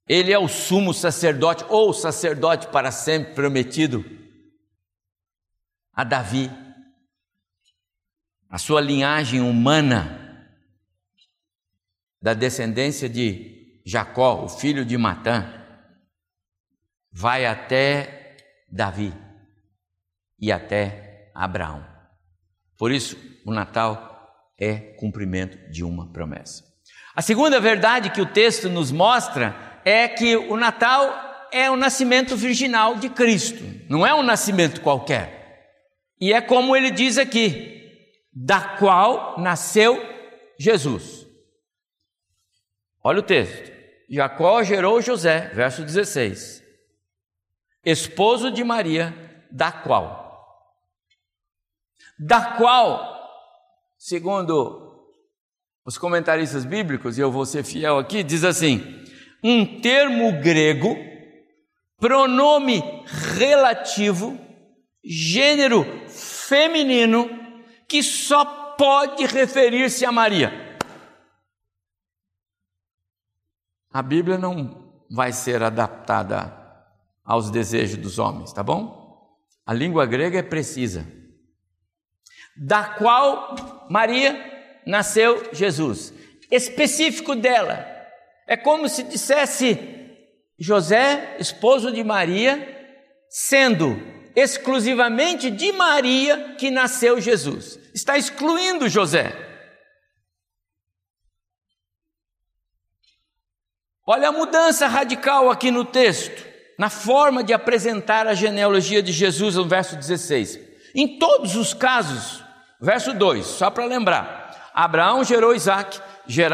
Ele 0.09 0.33
é 0.33 0.39
o 0.39 0.49
sumo 0.49 0.93
sacerdote, 0.93 1.65
ou 1.69 1.95
sacerdote 1.95 2.67
para 2.67 2.91
sempre 2.91 3.35
prometido 3.35 4.05
a 5.95 6.05
Davi. 6.05 6.51
A 8.51 8.59
sua 8.59 8.81
linhagem 8.81 9.41
humana, 9.41 10.49
da 12.21 12.35
descendência 12.35 13.09
de 13.09 13.81
Jacó, 13.87 14.43
o 14.43 14.49
filho 14.49 14.85
de 14.85 14.99
Matã, 14.99 15.49
vai 17.13 17.47
até 17.47 18.37
Davi 18.69 19.15
e 20.37 20.51
até 20.51 21.31
Abraão. 21.33 21.87
Por 22.77 22.91
isso, 22.91 23.17
o 23.47 23.53
Natal 23.53 24.51
é 24.59 24.75
cumprimento 24.99 25.71
de 25.71 25.85
uma 25.85 26.13
promessa. 26.13 26.65
A 27.15 27.23
segunda 27.23 27.61
verdade 27.61 28.11
que 28.11 28.21
o 28.21 28.27
texto 28.27 28.69
nos 28.69 28.91
mostra 28.91 29.81
é 29.85 30.09
que 30.09 30.37
o 30.37 30.57
Natal 30.57 31.49
é 31.53 31.71
o 31.71 31.77
nascimento 31.77 32.37
virginal 32.37 32.97
de 32.97 33.11
Cristo, 33.11 33.63
não 33.89 34.05
é 34.05 34.13
um 34.13 34.25
nascimento 34.25 34.81
qualquer. 34.81 35.39
E 36.21 36.33
é 36.33 36.41
como 36.41 36.77
ele 36.77 36.91
diz 36.91 37.17
aqui: 37.17 37.80
da 38.33 38.77
qual 38.77 39.41
nasceu 39.41 39.99
Jesus. 40.59 41.27
Olha 43.03 43.21
o 43.21 43.23
texto. 43.23 43.71
Jacó 44.09 44.63
gerou 44.63 45.01
José, 45.01 45.51
verso 45.55 45.85
16, 45.85 46.65
esposo 47.85 48.51
de 48.51 48.65
Maria, 48.65 49.15
da 49.51 49.71
qual. 49.71 50.29
Da 52.19 52.57
qual 52.57 53.21
segundo 54.01 54.91
os 55.85 55.99
comentaristas 55.99 56.65
bíblicos, 56.65 57.19
e 57.19 57.21
eu 57.21 57.31
vou 57.31 57.45
ser 57.45 57.63
fiel 57.63 57.99
aqui, 57.99 58.23
diz 58.23 58.45
assim: 58.45 58.83
um 59.45 59.81
termo 59.81 60.41
grego, 60.41 60.97
pronome 61.99 62.83
relativo, 63.37 64.39
gênero 65.05 65.85
feminino, 66.09 67.29
que 67.91 68.05
só 68.05 68.45
pode 68.79 69.27
referir-se 69.27 70.07
a 70.07 70.13
Maria. 70.13 70.79
A 73.93 74.01
Bíblia 74.01 74.39
não 74.39 75.05
vai 75.11 75.33
ser 75.33 75.61
adaptada 75.61 76.57
aos 77.25 77.51
desejos 77.51 77.97
dos 77.97 78.21
homens, 78.21 78.53
tá 78.53 78.63
bom? 78.63 79.29
A 79.67 79.75
língua 79.75 80.07
grega 80.07 80.39
é 80.39 80.43
precisa. 80.43 81.05
Da 82.57 82.85
qual 82.85 83.57
Maria 83.91 84.39
nasceu 84.87 85.53
Jesus. 85.53 86.15
Específico 86.49 87.35
dela. 87.35 87.85
É 88.47 88.57
como 88.57 88.89
se 88.89 89.03
dissesse 89.03 89.79
José, 90.57 91.39
esposo 91.41 91.91
de 91.91 92.05
Maria, 92.05 93.03
sendo 93.29 93.97
exclusivamente 94.37 95.51
de 95.51 95.73
Maria 95.73 96.55
que 96.57 96.71
nasceu 96.71 97.21
Jesus. 97.21 97.80
Está 97.95 98.17
excluindo 98.17 98.89
José. 98.89 99.35
Olha 104.07 104.31
a 104.31 104.33
mudança 104.33 104.89
radical 104.89 105.51
aqui 105.51 105.71
no 105.71 105.85
texto, 105.85 106.45
na 106.79 106.91
forma 106.91 107.45
de 107.45 107.53
apresentar 107.53 108.27
a 108.27 108.35
genealogia 108.35 109.03
de 109.03 109.13
Jesus 109.13 109.55
no 109.55 109.69
verso 109.69 109.95
16. 109.95 110.59
Em 110.95 111.19
todos 111.19 111.55
os 111.55 111.73
casos, 111.73 112.43
verso 112.81 113.13
2, 113.15 113.47
só 113.47 113.71
para 113.71 113.85
lembrar, 113.85 114.71
Abraão 114.75 115.23
gerou 115.23 115.55
Isaac, 115.55 116.01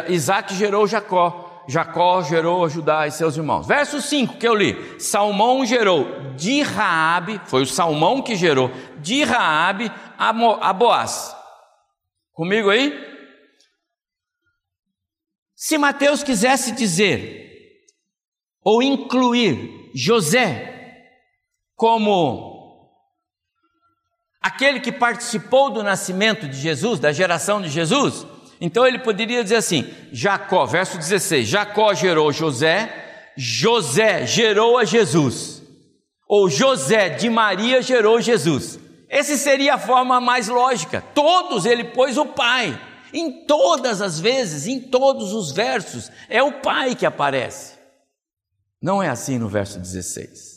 Isaac 0.09 0.55
gerou 0.55 0.87
Jacó, 0.87 1.46
Jacó 1.69 2.23
gerou 2.23 2.69
Judá 2.69 3.07
e 3.07 3.11
seus 3.11 3.37
irmãos. 3.37 3.67
Verso 3.67 4.01
5 4.01 4.37
que 4.37 4.47
eu 4.47 4.55
li: 4.55 5.01
Salmão 5.01 5.65
gerou 5.65 6.35
de 6.37 6.63
Raabe, 6.63 7.41
foi 7.47 7.63
o 7.63 7.67
Salmão 7.67 8.23
que 8.23 8.37
gerou 8.37 8.71
de 8.99 9.25
Raabe 9.25 9.91
a 10.19 10.73
Boaz. 10.73 11.35
Comigo 12.33 12.71
aí? 12.71 12.93
Se 15.55 15.79
Mateus 15.79 16.23
quisesse 16.23 16.73
dizer 16.73 17.47
ou 18.63 18.83
incluir 18.83 19.91
José 19.95 20.73
como 21.75 22.55
aquele 24.43 24.81
que 24.81 24.93
participou 24.93 25.71
do 25.71 25.83
nascimento 25.83 26.47
de 26.47 26.57
Jesus, 26.57 27.01
da 27.01 27.11
geração 27.11 27.61
de 27.61 27.69
Jesus, 27.69 28.27
então 28.61 28.87
ele 28.87 28.99
poderia 28.99 29.43
dizer 29.43 29.57
assim: 29.57 29.87
Jacó, 30.13 30.65
verso 30.67 30.97
16: 30.97 31.47
Jacó 31.47 31.95
gerou 31.95 32.33
José, 32.33 33.33
José 33.37 34.27
gerou 34.27 34.79
a 34.79 34.85
Jesus, 34.85 35.63
ou 36.29 36.49
José 36.49 37.11
de 37.11 37.29
Maria 37.29 37.83
gerou 37.83 38.21
Jesus. 38.21 38.79
Essa 39.09 39.37
seria 39.37 39.75
a 39.75 39.79
forma 39.79 40.21
mais 40.21 40.49
lógica. 40.49 41.01
Todos 41.15 41.65
ele 41.65 41.85
pôs 41.85 42.17
o 42.17 42.27
pai. 42.27 42.81
Em 43.13 43.47
todas 43.47 44.03
as 44.03 44.19
vezes, 44.19 44.67
em 44.67 44.81
todos 44.81 45.33
os 45.33 45.53
versos, 45.53 46.11
é 46.29 46.43
o 46.43 46.61
pai 46.61 46.95
que 46.95 47.07
aparece. 47.07 47.79
Não 48.83 49.03
é 49.03 49.09
assim 49.09 49.39
no 49.39 49.49
verso 49.49 49.79
16. 49.79 50.57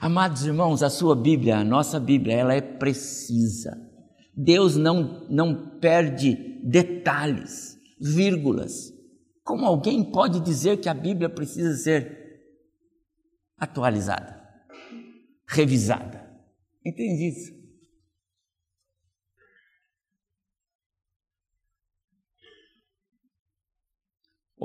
Amados 0.00 0.44
irmãos, 0.44 0.82
a 0.82 0.90
sua 0.90 1.14
Bíblia, 1.14 1.58
a 1.58 1.64
nossa 1.64 2.00
Bíblia, 2.00 2.34
ela 2.34 2.54
é 2.54 2.60
precisa. 2.60 3.78
Deus 4.34 4.76
não, 4.76 5.26
não 5.28 5.78
perde 5.78 6.51
detalhes, 6.62 7.78
vírgulas. 8.00 8.92
Como 9.42 9.66
alguém 9.66 10.04
pode 10.10 10.40
dizer 10.40 10.78
que 10.78 10.88
a 10.88 10.94
Bíblia 10.94 11.28
precisa 11.28 11.74
ser 11.76 12.40
atualizada, 13.58 14.40
revisada? 15.46 16.22
Entende 16.84 17.28
isso? 17.28 17.62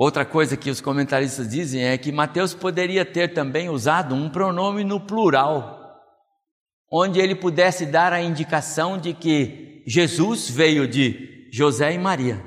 Outra 0.00 0.24
coisa 0.24 0.56
que 0.56 0.70
os 0.70 0.80
comentaristas 0.80 1.48
dizem 1.48 1.82
é 1.82 1.98
que 1.98 2.12
Mateus 2.12 2.54
poderia 2.54 3.04
ter 3.04 3.34
também 3.34 3.68
usado 3.68 4.14
um 4.14 4.30
pronome 4.30 4.84
no 4.84 5.00
plural, 5.00 5.76
onde 6.88 7.18
ele 7.18 7.34
pudesse 7.34 7.84
dar 7.84 8.12
a 8.12 8.22
indicação 8.22 8.96
de 8.96 9.12
que 9.12 9.82
Jesus 9.88 10.48
veio 10.48 10.86
de 10.86 11.37
José 11.50 11.92
e 11.92 11.98
Maria. 11.98 12.44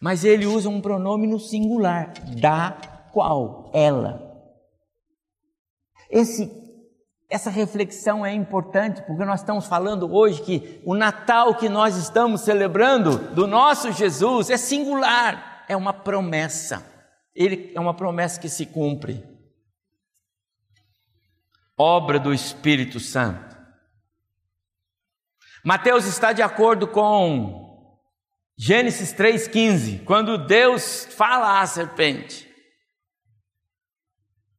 Mas 0.00 0.24
ele 0.24 0.46
usa 0.46 0.68
um 0.68 0.80
pronome 0.80 1.26
no 1.26 1.38
singular, 1.38 2.12
da 2.40 2.72
qual 3.12 3.70
ela. 3.72 4.30
Esse, 6.10 6.50
essa 7.28 7.50
reflexão 7.50 8.24
é 8.24 8.32
importante 8.32 9.02
porque 9.02 9.24
nós 9.24 9.40
estamos 9.40 9.66
falando 9.66 10.12
hoje 10.12 10.42
que 10.42 10.80
o 10.84 10.94
Natal 10.94 11.54
que 11.54 11.68
nós 11.68 11.96
estamos 11.96 12.40
celebrando 12.40 13.18
do 13.34 13.46
nosso 13.46 13.92
Jesus 13.92 14.50
é 14.50 14.56
singular 14.56 15.64
é 15.68 15.76
uma 15.76 15.92
promessa. 15.92 16.84
Ele 17.34 17.72
é 17.74 17.80
uma 17.80 17.94
promessa 17.94 18.40
que 18.40 18.48
se 18.48 18.66
cumpre. 18.66 19.24
Obra 21.78 22.18
do 22.18 22.34
Espírito 22.34 22.98
Santo. 22.98 23.56
Mateus 25.64 26.06
está 26.06 26.32
de 26.32 26.42
acordo 26.42 26.88
com 26.88 27.69
Gênesis 28.62 29.14
3,15, 29.14 30.04
quando 30.04 30.36
Deus 30.36 31.06
fala 31.06 31.62
à 31.62 31.66
serpente: 31.66 32.46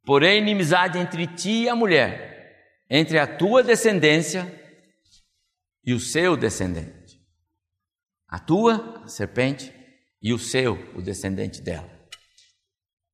Porém, 0.04 0.42
inimizade 0.42 0.98
entre 0.98 1.28
ti 1.28 1.66
e 1.66 1.70
a 1.70 1.76
mulher, 1.76 2.82
entre 2.90 3.20
a 3.20 3.28
tua 3.28 3.62
descendência 3.62 4.60
e 5.86 5.94
o 5.94 6.00
seu 6.00 6.36
descendente. 6.36 7.22
A 8.28 8.40
tua, 8.40 9.04
a 9.04 9.08
serpente, 9.08 9.72
e 10.20 10.34
o 10.34 10.40
seu, 10.40 10.80
o 10.96 11.02
descendente 11.04 11.62
dela. 11.62 11.88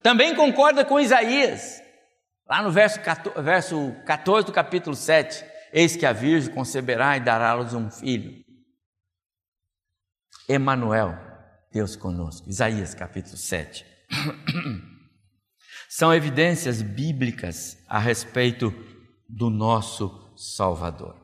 Também 0.02 0.34
concorda 0.36 0.86
com 0.86 1.02
Isaías, 1.02 1.82
lá 2.48 2.62
no 2.62 2.72
verso 2.72 3.02
14, 3.02 3.42
verso 3.42 3.94
14 4.06 4.46
do 4.46 4.54
capítulo 4.54 4.96
7: 4.96 5.44
Eis 5.74 5.98
que 5.98 6.06
a 6.06 6.14
Virgem 6.14 6.54
conceberá 6.54 7.18
e 7.18 7.20
dará-lhes 7.20 7.74
um 7.74 7.92
filho. 7.92 8.47
Emanuel, 10.48 11.18
Deus 11.72 11.96
conosco. 11.96 12.50
Isaías 12.50 12.94
capítulo 12.94 13.38
7. 13.38 13.86
São 15.90 16.14
evidências 16.14 16.82
bíblicas 16.82 17.78
a 17.88 18.00
respeito 18.00 18.74
do 19.28 19.50
nosso 19.50 20.34
Salvador. 20.38 21.16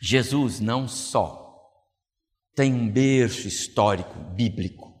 Jesus 0.00 0.60
não 0.60 0.88
só 0.88 1.50
tem 2.54 2.72
um 2.72 2.90
berço 2.90 3.46
histórico 3.46 4.18
bíblico 4.34 4.94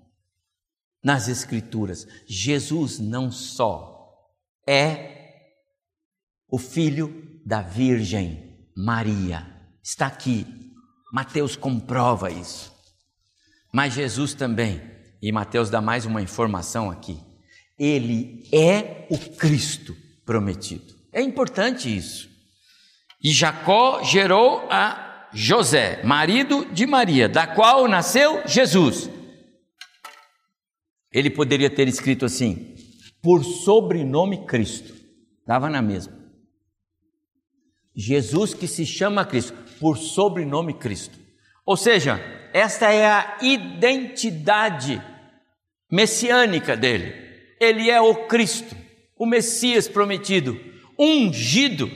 nas 1.02 1.28
Escrituras. 1.28 2.06
Jesus 2.26 2.98
não 2.98 3.30
só 3.30 4.30
é 4.66 5.18
o 6.48 6.58
filho 6.58 7.40
da 7.44 7.62
Virgem 7.62 8.68
Maria, 8.76 9.46
está 9.82 10.06
aqui, 10.06 10.46
Mateus 11.12 11.56
comprova 11.56 12.30
isso. 12.30 12.79
Mas 13.72 13.94
Jesus 13.94 14.34
também, 14.34 14.82
e 15.22 15.30
Mateus 15.30 15.70
dá 15.70 15.80
mais 15.80 16.04
uma 16.04 16.22
informação 16.22 16.90
aqui, 16.90 17.18
ele 17.78 18.44
é 18.52 19.06
o 19.10 19.18
Cristo 19.18 19.96
prometido. 20.24 20.94
É 21.12 21.20
importante 21.22 21.94
isso. 21.94 22.28
E 23.22 23.32
Jacó 23.32 24.02
gerou 24.02 24.66
a 24.70 25.28
José, 25.32 26.02
marido 26.02 26.64
de 26.72 26.86
Maria, 26.86 27.28
da 27.28 27.46
qual 27.46 27.86
nasceu 27.86 28.42
Jesus. 28.46 29.08
Ele 31.12 31.30
poderia 31.30 31.70
ter 31.70 31.86
escrito 31.86 32.24
assim, 32.24 32.74
por 33.22 33.44
sobrenome 33.44 34.46
Cristo, 34.46 34.94
estava 35.40 35.68
na 35.68 35.82
mesma. 35.82 36.18
Jesus 37.94 38.54
que 38.54 38.66
se 38.66 38.86
chama 38.86 39.24
Cristo, 39.24 39.52
por 39.78 39.98
sobrenome 39.98 40.74
Cristo. 40.74 41.19
Ou 41.70 41.76
seja, 41.76 42.20
esta 42.52 42.92
é 42.92 43.06
a 43.06 43.38
identidade 43.40 45.00
messiânica 45.88 46.76
dele. 46.76 47.14
Ele 47.60 47.88
é 47.88 48.00
o 48.00 48.26
Cristo, 48.26 48.76
o 49.16 49.24
Messias 49.24 49.86
prometido, 49.86 50.58
ungido. 50.98 51.88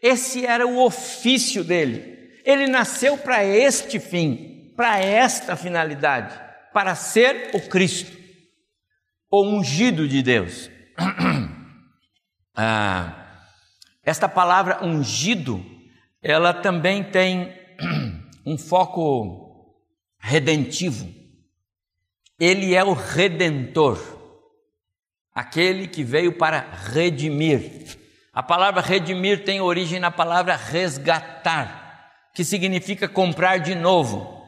Esse 0.00 0.46
era 0.46 0.68
o 0.68 0.84
ofício 0.84 1.64
dele. 1.64 2.16
Ele 2.44 2.68
nasceu 2.68 3.18
para 3.18 3.44
este 3.44 3.98
fim, 3.98 4.72
para 4.76 5.00
esta 5.00 5.56
finalidade, 5.56 6.40
para 6.72 6.94
ser 6.94 7.50
o 7.52 7.68
Cristo, 7.68 8.16
o 9.32 9.48
ungido 9.48 10.06
de 10.06 10.22
Deus. 10.22 10.70
Ah, 12.62 13.46
esta 14.04 14.28
palavra 14.28 14.84
ungido, 14.84 15.64
ela 16.20 16.52
também 16.52 17.02
tem 17.02 17.54
um 18.50 18.58
foco 18.58 19.76
redentivo, 20.18 21.08
Ele 22.38 22.74
é 22.74 22.82
o 22.82 22.92
redentor, 22.92 23.96
aquele 25.32 25.86
que 25.86 26.02
veio 26.02 26.36
para 26.36 26.58
redimir. 26.58 27.96
A 28.32 28.42
palavra 28.42 28.80
redimir 28.80 29.44
tem 29.44 29.60
origem 29.60 30.00
na 30.00 30.10
palavra 30.10 30.56
resgatar, 30.56 32.10
que 32.34 32.44
significa 32.44 33.08
comprar 33.08 33.58
de 33.58 33.76
novo. 33.76 34.40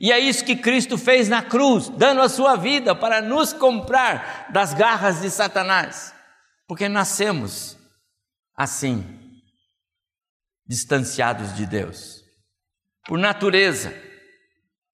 E 0.00 0.10
é 0.10 0.18
isso 0.18 0.46
que 0.46 0.56
Cristo 0.56 0.96
fez 0.96 1.28
na 1.28 1.42
cruz, 1.42 1.90
dando 1.90 2.22
a 2.22 2.30
sua 2.30 2.56
vida 2.56 2.94
para 2.94 3.20
nos 3.20 3.52
comprar 3.52 4.50
das 4.50 4.72
garras 4.72 5.20
de 5.20 5.28
Satanás, 5.28 6.14
porque 6.66 6.88
nascemos 6.88 7.76
assim, 8.56 9.04
distanciados 10.66 11.54
de 11.54 11.66
Deus, 11.66 12.21
por 13.06 13.18
natureza, 13.18 13.94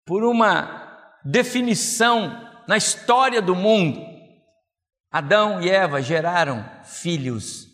por 0.04 0.24
uma 0.24 1.18
definição 1.24 2.48
na 2.66 2.76
história 2.76 3.42
do 3.42 3.54
mundo. 3.54 4.00
Adão 5.10 5.60
e 5.60 5.70
Eva 5.70 6.02
geraram 6.02 6.64
filhos 6.84 7.66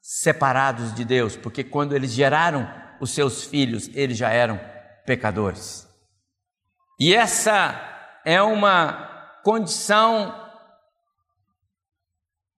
separados 0.00 0.94
de 0.94 1.04
Deus, 1.04 1.36
porque 1.36 1.62
quando 1.62 1.94
eles 1.94 2.12
geraram 2.12 2.68
os 3.00 3.10
seus 3.10 3.44
filhos, 3.44 3.88
eles 3.94 4.16
já 4.16 4.30
eram 4.30 4.60
pecadores. 5.04 5.88
E 6.98 7.14
essa 7.14 8.20
é 8.24 8.40
uma 8.42 9.40
condição 9.42 10.40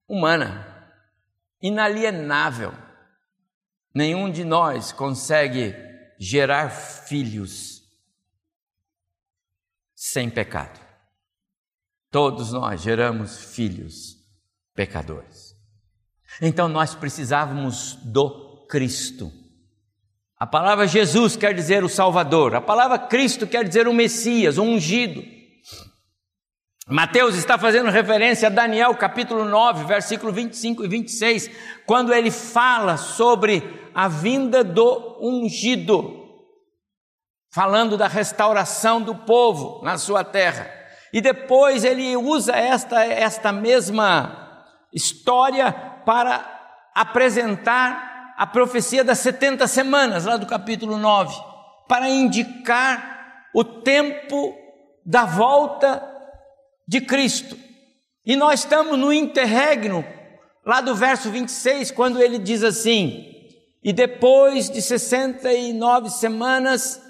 humana, 0.09 0.67
inalienável. 1.63 2.75
Nenhum 3.95 4.31
de 4.31 4.45
nós 4.45 4.93
consegue 4.93 5.75
gerar 6.19 6.71
filhos 6.71 7.83
sem 9.95 10.31
pecado. 10.31 10.81
Todos 12.11 12.53
nós 12.53 12.81
geramos 12.81 13.55
filhos 13.55 14.17
pecadores. 14.75 15.57
Então 16.41 16.69
nós 16.69 16.95
precisávamos 16.95 17.97
do 18.05 18.67
Cristo. 18.69 19.33
A 20.37 20.47
palavra 20.47 20.87
Jesus 20.87 21.37
quer 21.37 21.55
dizer 21.55 21.83
o 21.83 21.89
Salvador, 21.89 22.55
a 22.55 22.61
palavra 22.61 22.99
Cristo 22.99 23.47
quer 23.47 23.67
dizer 23.67 23.89
o 23.89 23.95
Messias, 23.95 24.59
o 24.59 24.63
ungido. 24.63 25.34
Mateus 26.87 27.35
está 27.35 27.57
fazendo 27.57 27.91
referência 27.91 28.49
a 28.49 28.51
Daniel 28.51 28.95
capítulo 28.95 29.47
9, 29.47 29.85
versículo 29.85 30.31
25 30.31 30.85
e 30.85 30.89
26, 30.89 31.51
quando 31.87 32.13
ele 32.13 32.31
fala 32.31 32.99
sobre 32.99 33.91
a 33.95 34.07
vinda 34.07 34.63
do 34.63 35.19
ungido 35.19 36.23
falando 37.55 37.97
da 37.97 38.07
restauração 38.07 39.01
do 39.01 39.15
povo 39.15 39.83
na 39.83 39.97
sua 39.97 40.23
terra. 40.25 40.69
E 41.13 41.23
depois 41.23 41.85
ele 41.85 42.17
usa 42.17 42.53
esta, 42.53 43.03
esta 43.05 43.51
mesma 43.51 44.67
história 44.93 45.73
para 46.05 46.45
apresentar 46.95 48.35
a 48.37 48.47
profecia 48.47 49.05
das 49.05 49.21
70 49.21 49.67
semanas, 49.69 50.27
lá 50.27 50.37
do 50.37 50.47
capítulo 50.47 50.99
9, 50.99 51.35
para 51.89 52.11
indicar 52.11 53.47
o 53.55 53.65
tempo 53.65 54.55
da 55.07 55.25
volta 55.25 56.14
de 56.87 57.01
Cristo. 57.01 57.59
E 58.25 58.37
nós 58.37 58.61
estamos 58.61 58.99
no 58.99 59.13
interregno, 59.13 60.05
lá 60.65 60.81
do 60.81 60.95
verso 60.95 61.31
26, 61.31 61.91
quando 61.91 62.23
ele 62.23 62.39
diz 62.39 62.63
assim: 62.63 63.49
E 63.83 63.93
depois 63.93 64.71
de 64.71 64.81
69 64.81 66.11
semanas, 66.11 67.01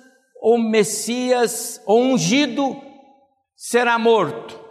o 0.42 0.58
Messias, 0.58 1.80
o 1.86 1.96
ungido, 1.96 2.80
será 3.56 3.98
morto 3.98 4.64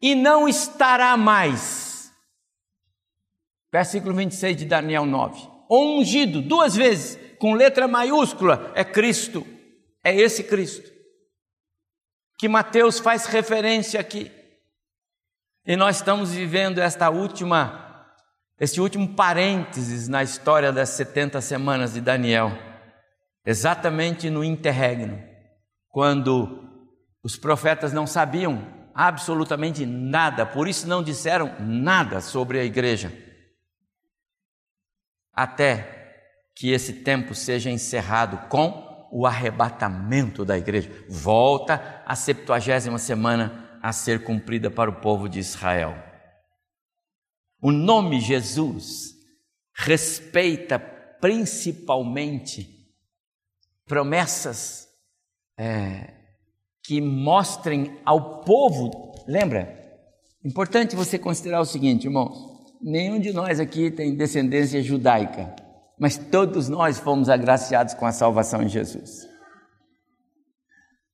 e 0.00 0.14
não 0.14 0.48
estará 0.48 1.16
mais. 1.16 2.12
Versículo 3.72 4.14
26 4.14 4.56
de 4.56 4.64
Daniel 4.64 5.04
9. 5.04 5.48
O 5.68 5.98
ungido, 5.98 6.40
duas 6.40 6.76
vezes, 6.76 7.18
com 7.38 7.54
letra 7.54 7.88
maiúscula, 7.88 8.72
é 8.74 8.84
Cristo. 8.84 9.46
É 10.04 10.14
esse 10.14 10.44
Cristo. 10.44 10.88
Que 12.38 12.48
Mateus 12.48 12.98
faz 13.00 13.26
referência 13.26 13.98
aqui. 13.98 14.30
E 15.66 15.74
nós 15.74 15.96
estamos 15.96 16.30
vivendo 16.30 16.78
esta 16.78 17.10
última, 17.10 18.06
este 18.60 18.80
último 18.80 19.16
parênteses 19.16 20.06
na 20.06 20.22
história 20.22 20.72
das 20.72 20.90
70 20.90 21.40
semanas 21.40 21.94
de 21.94 22.00
Daniel 22.00 22.52
exatamente 23.44 24.30
no 24.30 24.44
interregno, 24.44 25.20
quando 25.88 26.68
os 27.22 27.36
profetas 27.36 27.92
não 27.92 28.06
sabiam 28.06 28.64
absolutamente 28.94 29.84
nada, 29.84 30.46
por 30.46 30.68
isso 30.68 30.86
não 30.86 31.02
disseram 31.02 31.54
nada 31.58 32.20
sobre 32.20 32.60
a 32.60 32.64
igreja, 32.64 33.12
até 35.32 35.94
que 36.54 36.70
esse 36.70 36.92
tempo 36.92 37.34
seja 37.34 37.70
encerrado 37.70 38.48
com 38.48 39.08
o 39.12 39.26
arrebatamento 39.26 40.44
da 40.44 40.56
igreja. 40.56 40.90
Volta 41.08 42.02
a 42.06 42.14
septuagésima 42.14 42.98
semana 42.98 43.65
a 43.86 43.92
ser 43.92 44.24
cumprida 44.24 44.68
para 44.68 44.90
o 44.90 45.00
povo 45.00 45.28
de 45.28 45.38
Israel. 45.38 45.94
O 47.62 47.70
nome 47.70 48.18
Jesus 48.18 49.14
respeita 49.72 50.76
principalmente 51.20 52.68
promessas 53.86 54.88
é, 55.56 56.14
que 56.82 57.00
mostrem 57.00 57.96
ao 58.04 58.40
povo. 58.40 59.14
Lembra? 59.28 59.80
Importante 60.44 60.96
você 60.96 61.16
considerar 61.16 61.60
o 61.60 61.64
seguinte, 61.64 62.08
irmãos: 62.08 62.36
nenhum 62.82 63.20
de 63.20 63.32
nós 63.32 63.60
aqui 63.60 63.88
tem 63.88 64.16
descendência 64.16 64.82
judaica, 64.82 65.54
mas 65.96 66.18
todos 66.18 66.68
nós 66.68 66.98
fomos 66.98 67.28
agraciados 67.28 67.94
com 67.94 68.04
a 68.04 68.10
salvação 68.10 68.64
em 68.64 68.68
Jesus. 68.68 69.28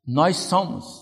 Nós 0.07 0.39
somos 0.39 1.02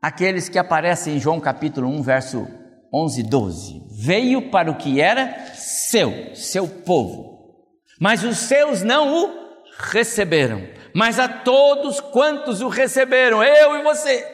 aqueles 0.00 0.48
que 0.48 0.58
aparecem 0.58 1.16
em 1.16 1.20
João 1.20 1.40
capítulo 1.40 1.88
1, 1.88 2.02
verso 2.02 2.46
11 2.92 3.20
e 3.20 3.22
12. 3.22 3.86
Veio 3.90 4.50
para 4.50 4.70
o 4.70 4.76
que 4.76 5.00
era 5.00 5.54
seu, 5.54 6.34
seu 6.34 6.66
povo 6.66 7.36
mas 7.98 8.24
os 8.24 8.38
seus 8.38 8.82
não 8.82 9.24
o 9.24 9.62
receberam. 9.78 10.60
Mas 10.94 11.18
a 11.18 11.28
todos 11.28 12.00
quantos 12.00 12.60
o 12.60 12.68
receberam, 12.68 13.42
eu 13.42 13.76
e 13.76 13.82
você, 13.82 14.24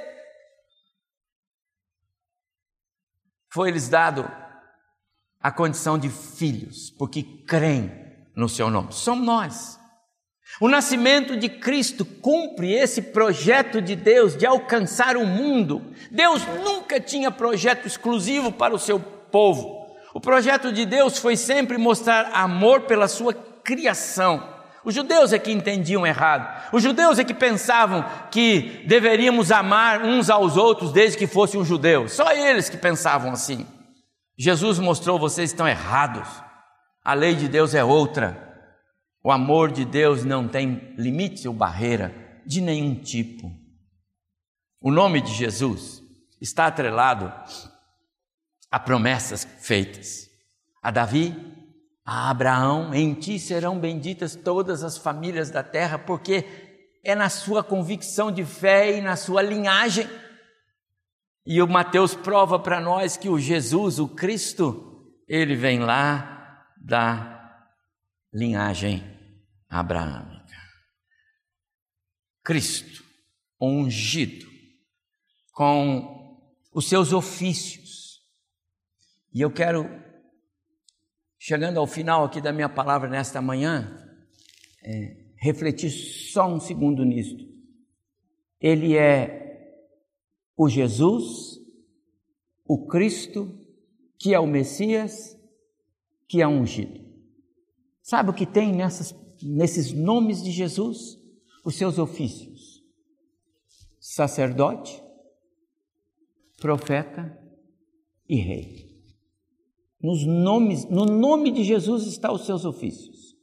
foi-lhes 3.53 3.88
dado 3.88 4.31
a 5.40 5.51
condição 5.51 5.98
de 5.98 6.09
filhos, 6.09 6.90
porque 6.90 7.22
creem 7.46 7.90
no 8.37 8.48
seu 8.48 8.70
nome. 8.70 8.92
Somos 8.92 9.27
nós. 9.27 9.82
O 10.60 10.68
nascimento 10.68 11.36
de 11.36 11.48
Cristo 11.48 12.04
cumpre 12.04 12.72
esse 12.72 13.00
projeto 13.00 13.80
de 13.80 13.96
Deus 13.96 14.36
de 14.36 14.46
alcançar 14.46 15.16
o 15.16 15.26
mundo. 15.26 15.82
Deus 16.10 16.46
nunca 16.62 17.00
tinha 17.00 17.30
projeto 17.30 17.86
exclusivo 17.86 18.52
para 18.52 18.74
o 18.74 18.78
seu 18.78 19.00
povo. 19.00 19.96
O 20.14 20.20
projeto 20.20 20.70
de 20.70 20.84
Deus 20.84 21.18
foi 21.18 21.36
sempre 21.36 21.78
mostrar 21.78 22.30
amor 22.34 22.82
pela 22.82 23.08
sua 23.08 23.32
criação. 23.32 24.52
Os 24.84 24.94
judeus 24.94 25.32
é 25.32 25.38
que 25.38 25.52
entendiam 25.52 26.06
errado. 26.06 26.70
Os 26.72 26.82
judeus 26.82 27.18
é 27.18 27.24
que 27.24 27.32
pensavam 27.32 28.04
que 28.30 28.84
deveríamos 28.86 29.50
amar 29.50 30.02
uns 30.02 30.28
aos 30.28 30.56
outros 30.56 30.92
desde 30.92 31.16
que 31.16 31.26
fosse 31.26 31.56
um 31.56 31.64
judeu. 31.64 32.08
Só 32.08 32.32
eles 32.32 32.68
que 32.68 32.76
pensavam 32.76 33.32
assim. 33.32 33.66
Jesus 34.36 34.78
mostrou: 34.78 35.18
vocês 35.18 35.50
estão 35.50 35.68
errados. 35.68 36.28
A 37.04 37.14
lei 37.14 37.34
de 37.34 37.48
Deus 37.48 37.74
é 37.74 37.82
outra. 37.82 38.51
O 39.22 39.30
amor 39.30 39.70
de 39.70 39.85
Deus 39.85 40.24
não 40.24 40.48
tem 40.48 40.94
limite 40.96 41.46
ou 41.46 41.54
barreira 41.54 42.40
de 42.44 42.61
nenhum 42.61 42.94
tipo. 42.94 43.52
O 44.80 44.90
nome 44.90 45.20
de 45.20 45.32
Jesus 45.32 46.02
está 46.40 46.66
atrelado 46.66 47.32
a 48.70 48.80
promessas 48.80 49.44
feitas 49.61 50.32
a 50.82 50.90
Davi, 50.90 51.35
a 52.04 52.28
Abraão: 52.28 52.92
Em 52.92 53.14
ti 53.14 53.38
serão 53.38 53.78
benditas 53.78 54.35
todas 54.35 54.82
as 54.82 54.98
famílias 54.98 55.50
da 55.50 55.62
terra, 55.62 55.98
porque 55.98 56.44
é 57.04 57.14
na 57.14 57.28
sua 57.28 57.62
convicção 57.62 58.32
de 58.32 58.44
fé 58.44 58.98
e 58.98 59.00
na 59.00 59.14
sua 59.14 59.40
linhagem. 59.40 60.08
E 61.46 61.62
o 61.62 61.68
Mateus 61.68 62.14
prova 62.14 62.58
para 62.58 62.80
nós 62.80 63.16
que 63.16 63.28
o 63.28 63.38
Jesus, 63.38 63.98
o 63.98 64.08
Cristo, 64.08 65.14
ele 65.28 65.54
vem 65.54 65.80
lá 65.80 66.66
da 66.76 67.41
linhagem 68.33 69.03
abraâmica. 69.68 70.57
Cristo, 72.42 73.05
ungido, 73.61 74.47
com 75.53 76.40
os 76.73 76.88
seus 76.88 77.12
ofícios. 77.12 78.23
E 79.33 79.40
eu 79.40 79.51
quero 79.51 79.85
chegando 81.42 81.81
ao 81.81 81.88
final 81.88 82.25
aqui 82.25 82.40
da 82.40 82.53
minha 82.53 82.68
palavra 82.68 83.11
nesta 83.11 83.42
manhã, 83.42 83.99
é, 84.81 85.16
refletir 85.37 85.90
só 85.90 86.47
um 86.47 86.61
segundo 86.61 87.05
nisto. 87.05 87.45
Ele 88.61 88.97
é 88.97 89.77
o 90.57 90.68
Jesus, 90.68 91.59
o 92.64 92.87
Cristo, 92.87 93.59
que 94.21 94.33
é 94.33 94.38
o 94.38 94.47
Messias, 94.47 95.37
que 96.29 96.40
é 96.40 96.47
ungido. 96.47 97.01
Sabe 98.02 98.30
o 98.30 98.34
que 98.34 98.44
tem 98.44 98.74
nessas, 98.74 99.14
nesses 99.42 99.92
nomes 99.92 100.42
de 100.42 100.50
Jesus? 100.50 101.18
Os 101.64 101.76
seus 101.76 101.98
ofícios: 101.98 102.82
sacerdote, 104.00 105.02
profeta 106.60 107.38
e 108.28 108.36
rei. 108.36 108.92
Nos 110.00 110.26
nomes, 110.26 110.84
no 110.90 111.04
nome 111.04 111.52
de 111.52 111.62
Jesus 111.62 112.06
está 112.06 112.32
os 112.32 112.44
seus 112.44 112.64
ofícios. 112.64 113.36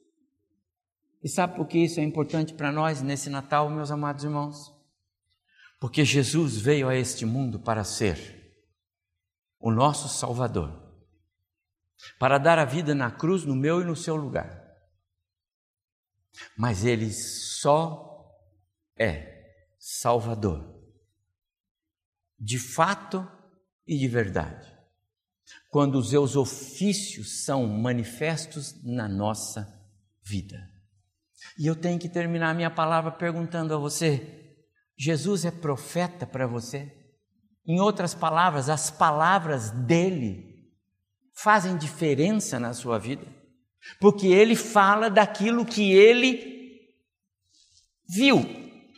E 1.23 1.29
sabe 1.29 1.55
por 1.55 1.67
que 1.67 1.77
isso 1.77 1.99
é 1.99 2.03
importante 2.03 2.53
para 2.53 2.71
nós 2.71 3.01
nesse 3.01 3.29
Natal, 3.29 3.69
meus 3.69 3.91
amados 3.91 4.23
irmãos? 4.23 4.73
Porque 5.79 6.03
Jesus 6.03 6.57
veio 6.57 6.89
a 6.89 6.95
este 6.95 7.25
mundo 7.25 7.59
para 7.59 7.83
ser 7.83 8.39
o 9.59 9.71
nosso 9.71 10.07
Salvador, 10.09 10.88
para 12.17 12.37
dar 12.37 12.59
a 12.59 12.65
vida 12.65 12.93
na 12.95 13.11
cruz 13.11 13.45
no 13.45 13.55
meu 13.55 13.81
e 13.81 13.85
no 13.85 13.95
seu 13.95 14.15
lugar. 14.15 14.67
Mas 16.57 16.85
ele 16.85 17.11
só 17.11 18.25
é 18.97 19.37
Salvador, 19.77 20.77
de 22.39 22.59
fato 22.59 23.27
e 23.87 23.97
de 23.97 24.07
verdade 24.07 24.79
quando 25.69 25.95
os 25.99 26.09
seus 26.09 26.35
ofícios 26.35 27.43
são 27.43 27.67
manifestos 27.67 28.81
na 28.83 29.07
nossa 29.07 29.67
vida. 30.23 30.67
E 31.57 31.67
eu 31.67 31.75
tenho 31.75 31.99
que 31.99 32.09
terminar 32.09 32.55
minha 32.55 32.71
palavra 32.71 33.11
perguntando 33.11 33.73
a 33.73 33.77
você: 33.77 34.57
Jesus 34.97 35.45
é 35.45 35.51
profeta 35.51 36.25
para 36.25 36.47
você? 36.47 36.95
Em 37.65 37.79
outras 37.79 38.15
palavras, 38.15 38.67
as 38.67 38.89
palavras 38.89 39.69
dele 39.69 40.48
fazem 41.43 41.77
diferença 41.77 42.59
na 42.59 42.73
sua 42.73 42.97
vida? 42.97 43.25
Porque 43.99 44.27
ele 44.27 44.55
fala 44.55 45.09
daquilo 45.09 45.65
que 45.65 45.93
ele 45.93 46.79
viu, 48.07 48.45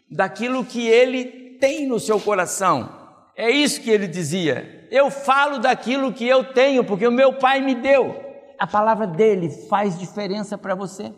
daquilo 0.10 0.66
que 0.66 0.88
ele 0.88 1.58
tem 1.60 1.88
no 1.88 2.00
seu 2.00 2.20
coração. 2.20 2.90
É 3.36 3.50
isso 3.50 3.82
que 3.82 3.90
ele 3.90 4.08
dizia 4.08 4.82
eu 4.92 5.10
falo 5.10 5.58
daquilo 5.58 6.12
que 6.12 6.28
eu 6.28 6.44
tenho, 6.44 6.84
porque 6.84 7.08
o 7.08 7.12
meu 7.12 7.34
pai 7.34 7.62
me 7.62 7.74
deu. 7.74 8.14
A 8.60 8.68
palavra 8.68 9.08
dele 9.08 9.50
faz 9.70 9.98
diferença 9.98 10.58
para 10.58 10.76
você. 10.76 11.14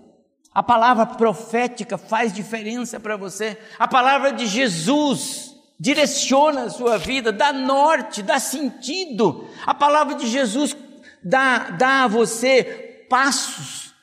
A 0.53 0.61
palavra 0.61 1.07
profética 1.07 1.97
faz 1.97 2.31
diferença 2.31 2.99
para 2.99 3.17
você. 3.17 3.57
A 3.79 3.87
palavra 3.87 4.31
de 4.31 4.45
Jesus 4.45 5.55
direciona 5.79 6.65
a 6.65 6.69
sua 6.69 6.99
vida, 6.99 7.31
dá 7.31 7.51
norte, 7.51 8.21
dá 8.21 8.39
sentido. 8.39 9.49
A 9.65 9.73
palavra 9.73 10.13
de 10.13 10.27
Jesus 10.27 10.77
dá, 11.23 11.69
dá 11.71 12.03
a 12.03 12.07
você 12.07 13.05
passos 13.09 13.93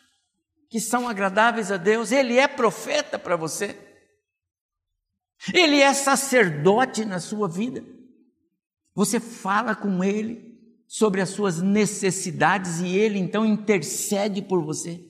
que 0.69 0.79
são 0.79 1.09
agradáveis 1.09 1.73
a 1.73 1.77
Deus. 1.77 2.13
Ele 2.13 2.39
é 2.39 2.47
profeta 2.47 3.19
para 3.19 3.37
você. 3.37 3.77
Ele 5.53 5.81
é 5.81 5.93
sacerdote 5.93 7.05
na 7.05 7.19
sua 7.19 7.49
vida. 7.49 7.85
Você 8.95 9.19
fala 9.19 9.75
com 9.75 10.05
ele 10.05 10.59
sobre 10.87 11.21
as 11.21 11.31
suas 11.31 11.61
necessidades 11.61 12.81
e 12.81 12.89
ele 12.89 13.19
então 13.19 13.45
intercede 13.45 14.43
por 14.43 14.63
você. 14.63 15.05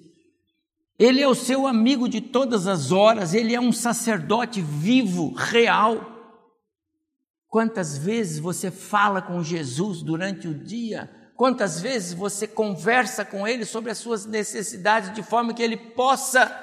Ele 0.99 1.20
é 1.20 1.29
o 1.29 1.35
seu 1.35 1.66
amigo 1.66 2.09
de 2.09 2.20
todas 2.20 2.66
as 2.66 2.92
horas, 2.92 3.33
ele 3.33 3.55
é 3.55 3.61
um 3.61 3.73
sacerdote 3.73 4.61
vivo, 4.61 5.33
real. 5.33 6.07
Quantas 7.49 7.96
vezes 7.96 8.38
você 8.38 8.70
fala 8.70 9.23
com 9.23 9.42
Jesus 9.42 10.03
durante 10.03 10.46
o 10.46 10.55
dia? 10.55 11.11
Quantas 11.40 11.81
vezes 11.81 12.12
você 12.12 12.46
conversa 12.46 13.24
com 13.24 13.48
ele 13.48 13.64
sobre 13.64 13.90
as 13.90 13.96
suas 13.96 14.26
necessidades 14.26 15.11
de 15.14 15.22
forma 15.22 15.55
que 15.55 15.62
ele 15.62 15.74
possa 15.74 16.55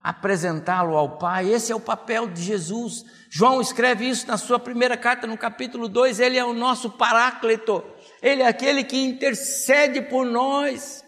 apresentá-lo 0.00 0.96
ao 0.96 1.18
Pai. 1.18 1.52
Esse 1.52 1.72
é 1.72 1.74
o 1.74 1.80
papel 1.80 2.30
de 2.30 2.40
Jesus. 2.40 3.02
João 3.28 3.60
escreve 3.60 4.08
isso 4.08 4.28
na 4.28 4.38
sua 4.38 4.60
primeira 4.60 4.96
carta, 4.96 5.26
no 5.26 5.36
capítulo 5.36 5.88
2. 5.88 6.20
Ele 6.20 6.38
é 6.38 6.44
o 6.44 6.54
nosso 6.54 6.88
paráclito, 6.88 7.82
ele 8.22 8.42
é 8.42 8.46
aquele 8.46 8.84
que 8.84 8.96
intercede 8.96 10.02
por 10.02 10.24
nós. 10.24 11.04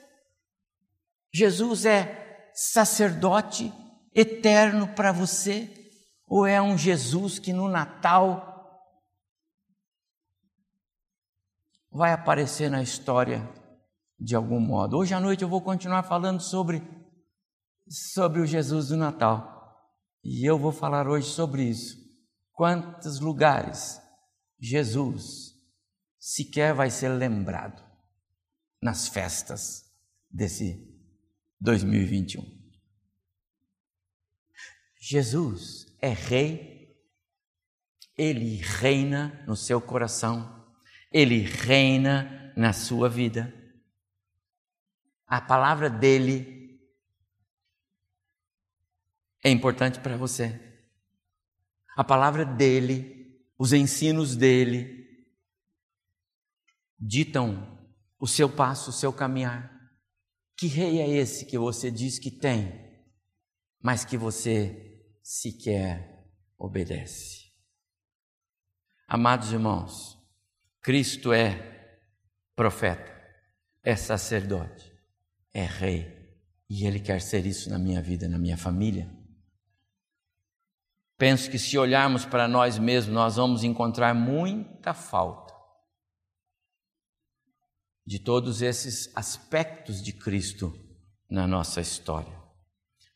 Jesus 1.33 1.87
é 1.87 2.51
sacerdote 2.53 3.73
eterno 4.13 4.89
para 4.89 5.13
você, 5.13 5.71
ou 6.27 6.45
é 6.45 6.61
um 6.61 6.77
Jesus 6.77 7.39
que 7.39 7.53
no 7.53 7.69
Natal 7.69 8.56
vai 11.97 12.13
aparecer 12.13 12.71
na 12.71 12.83
história 12.83 13.43
de 14.21 14.37
algum 14.37 14.61
modo? 14.61 14.99
Hoje 14.99 15.15
à 15.15 15.21
noite 15.21 15.43
eu 15.43 15.49
vou 15.49 15.63
continuar 15.63 16.03
falando 16.03 16.43
sobre 16.43 16.83
sobre 17.89 18.41
o 18.41 18.47
Jesus 18.47 18.89
do 18.89 18.97
Natal. 18.97 19.57
E 20.23 20.45
eu 20.45 20.59
vou 20.59 20.73
falar 20.73 21.09
hoje 21.09 21.29
sobre 21.29 21.63
isso. 21.63 21.97
Quantos 22.53 23.19
lugares 23.19 23.99
Jesus 24.61 25.55
sequer 26.19 26.75
vai 26.75 26.91
ser 26.91 27.09
lembrado 27.09 27.83
nas 28.83 29.09
festas 29.09 29.85
desse 30.31 30.87
2021? 31.61 32.43
Jesus 35.01 35.87
é 36.01 36.09
rei, 36.09 36.95
ele 38.19 38.57
reina 38.57 39.45
no 39.47 39.57
seu 39.57 39.81
coração, 39.81 40.56
ele 41.17 41.39
reina 41.39 42.53
na 42.55 42.75
sua 42.75 43.09
vida. 43.09 43.51
A 45.27 45.41
palavra 45.41 45.89
dele 45.89 46.79
é 49.43 49.49
importante 49.49 49.99
para 49.99 50.15
você. 50.19 50.61
A 51.97 52.05
palavra 52.05 52.45
dele, 52.45 53.43
os 53.59 53.73
ensinos 53.73 54.37
dele, 54.37 55.27
ditam 56.99 57.81
o 58.21 58.27
seu 58.27 58.55
passo, 58.55 58.91
o 58.91 58.93
seu 58.93 59.11
caminhar. 59.11 59.75
Que 60.55 60.67
rei 60.67 61.01
é 61.01 61.09
esse 61.09 61.47
que 61.47 61.57
você 61.57 61.91
diz 61.91 62.19
que 62.19 62.31
tem, 62.31 62.95
mas 63.81 64.05
que 64.05 64.19
você 64.19 65.03
sequer 65.23 66.31
obedece? 66.59 67.47
Amados 69.09 69.51
irmãos, 69.51 70.16
Cristo 70.87 71.33
é 71.33 71.99
profeta, 72.55 73.13
é 73.83 73.97
sacerdote, 73.97 74.97
é 75.53 75.65
rei, 75.65 76.33
e 76.71 76.87
Ele 76.87 77.01
quer 77.01 77.21
ser 77.21 77.45
isso 77.45 77.69
na 77.69 77.77
minha 77.77 78.01
vida, 78.01 78.29
na 78.29 78.39
minha 78.39 78.57
família. 78.57 79.13
Penso 81.19 81.51
que 81.51 81.59
se 81.59 81.77
olharmos 81.77 82.25
para 82.25 82.47
nós 82.47 82.79
mesmos, 82.79 83.13
nós 83.13 83.35
vamos 83.35 83.65
encontrar 83.65 84.15
muita 84.15 84.95
falta 84.95 85.53
de 88.07 88.21
todos 88.21 88.63
esses 88.63 89.11
aspectos 89.17 90.01
de 90.01 90.13
Cristo 90.13 90.73
na 91.29 91.49
nossa 91.49 91.81
história. 91.81 92.41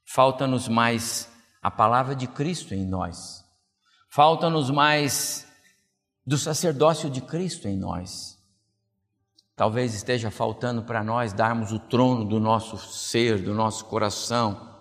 Falta-nos 0.04 0.66
mais 0.66 1.32
a 1.62 1.70
palavra 1.70 2.16
de 2.16 2.26
Cristo 2.26 2.74
em 2.74 2.84
nós. 2.84 3.44
Falta-nos 4.10 4.70
mais 4.70 5.48
do 6.30 6.38
sacerdócio 6.38 7.10
de 7.10 7.20
Cristo 7.20 7.66
em 7.66 7.76
nós. 7.76 8.38
Talvez 9.56 9.94
esteja 9.94 10.30
faltando 10.30 10.84
para 10.84 11.02
nós 11.02 11.32
darmos 11.32 11.72
o 11.72 11.78
trono 11.80 12.24
do 12.24 12.38
nosso 12.38 12.78
ser, 12.78 13.42
do 13.42 13.52
nosso 13.52 13.84
coração 13.86 14.78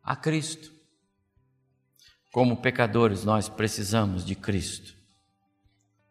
a 0.00 0.14
Cristo. 0.14 0.72
Como 2.32 2.58
pecadores, 2.58 3.24
nós 3.24 3.48
precisamos 3.48 4.24
de 4.24 4.36
Cristo 4.36 4.94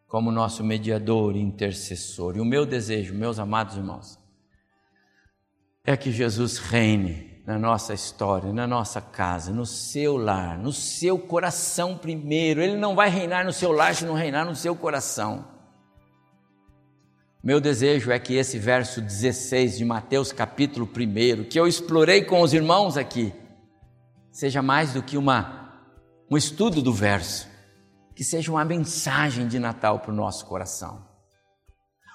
como 0.06 0.34
nosso 0.34 0.66
mediador 0.66 1.38
e 1.38 1.40
intercessor. 1.40 2.36
E 2.36 2.42
o 2.42 2.46
meu 2.46 2.66
desejo, 2.66 3.14
meus 3.14 3.40
amados 3.40 3.78
irmãos, 3.78 4.20
é 5.86 5.96
que 5.96 6.12
Jesus 6.12 6.58
reine 6.58 7.37
na 7.48 7.58
nossa 7.58 7.94
história, 7.94 8.52
na 8.52 8.68
nossa 8.68 9.00
casa, 9.00 9.54
no 9.54 9.66
seu 9.66 10.18
lar, 10.18 10.58
no 10.58 10.74
seu 10.74 11.18
coração 11.18 11.98
primeiro. 11.98 12.62
Ele 12.62 12.76
não 12.76 12.94
vai 12.94 13.10
reinar 13.10 13.46
no 13.46 13.54
seu 13.54 13.72
lar 13.72 13.96
se 13.96 14.04
não 14.04 14.16
reinar 14.16 14.46
no 14.46 14.54
seu 14.54 14.76
coração. 14.76 15.48
Meu 17.42 17.62
desejo 17.62 18.12
é 18.12 18.20
que 18.20 18.36
esse 18.36 18.60
verso 18.60 19.00
16 19.00 19.78
de 19.78 19.86
Mateus, 19.86 20.34
capítulo 20.34 20.86
1, 20.86 21.46
que 21.46 21.58
eu 21.58 21.66
explorei 21.66 22.22
com 22.22 22.42
os 22.42 22.54
irmãos 22.54 22.98
aqui, 22.98 23.34
seja 24.30 24.62
mais 24.62 24.92
do 24.92 25.02
que 25.02 25.18
uma 25.18 25.56
um 26.30 26.36
estudo 26.36 26.82
do 26.82 26.92
verso, 26.92 27.48
que 28.14 28.26
seja 28.26 28.52
uma 28.52 28.66
mensagem 28.66 29.48
de 29.48 29.58
Natal 29.58 30.00
para 30.00 30.12
o 30.12 30.16
nosso 30.16 30.46
coração. 30.46 31.08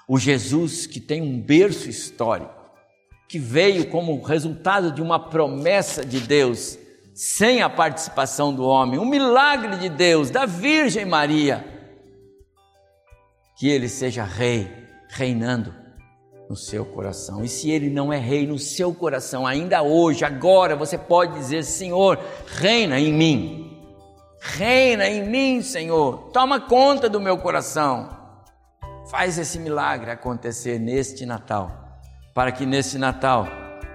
O 0.07 0.19
Jesus 0.19 0.85
que 0.85 0.99
tem 0.99 1.23
um 1.23 1.41
berço 1.41 1.89
histórico, 1.89 2.62
que 3.27 3.39
veio 3.39 3.89
como 3.89 4.21
resultado 4.21 4.91
de 4.91 5.01
uma 5.01 5.19
promessa 5.19 6.05
de 6.05 6.19
Deus 6.19 6.77
sem 7.13 7.61
a 7.61 7.69
participação 7.69 8.53
do 8.53 8.63
homem, 8.63 8.99
um 8.99 9.05
milagre 9.05 9.77
de 9.77 9.89
Deus, 9.89 10.29
da 10.29 10.45
Virgem 10.45 11.05
Maria, 11.05 11.63
que 13.57 13.69
ele 13.69 13.87
seja 13.87 14.23
rei, 14.23 14.69
reinando 15.09 15.73
no 16.49 16.55
seu 16.55 16.85
coração. 16.85 17.43
E 17.43 17.47
se 17.47 17.69
ele 17.69 17.89
não 17.89 18.11
é 18.11 18.17
rei 18.17 18.47
no 18.47 18.57
seu 18.57 18.93
coração, 18.93 19.45
ainda 19.45 19.81
hoje, 19.83 20.25
agora, 20.25 20.75
você 20.75 20.97
pode 20.97 21.33
dizer: 21.33 21.63
Senhor, 21.63 22.19
reina 22.47 22.99
em 22.99 23.13
mim. 23.13 23.69
Reina 24.39 25.07
em 25.07 25.27
mim, 25.27 25.61
Senhor. 25.61 26.29
Toma 26.33 26.59
conta 26.59 27.07
do 27.07 27.21
meu 27.21 27.37
coração. 27.37 28.09
Faz 29.09 29.37
esse 29.37 29.59
milagre 29.59 30.11
acontecer 30.11 30.79
neste 30.79 31.25
Natal, 31.25 31.82
para 32.33 32.51
que 32.51 32.65
neste 32.65 32.97
Natal 32.97 33.47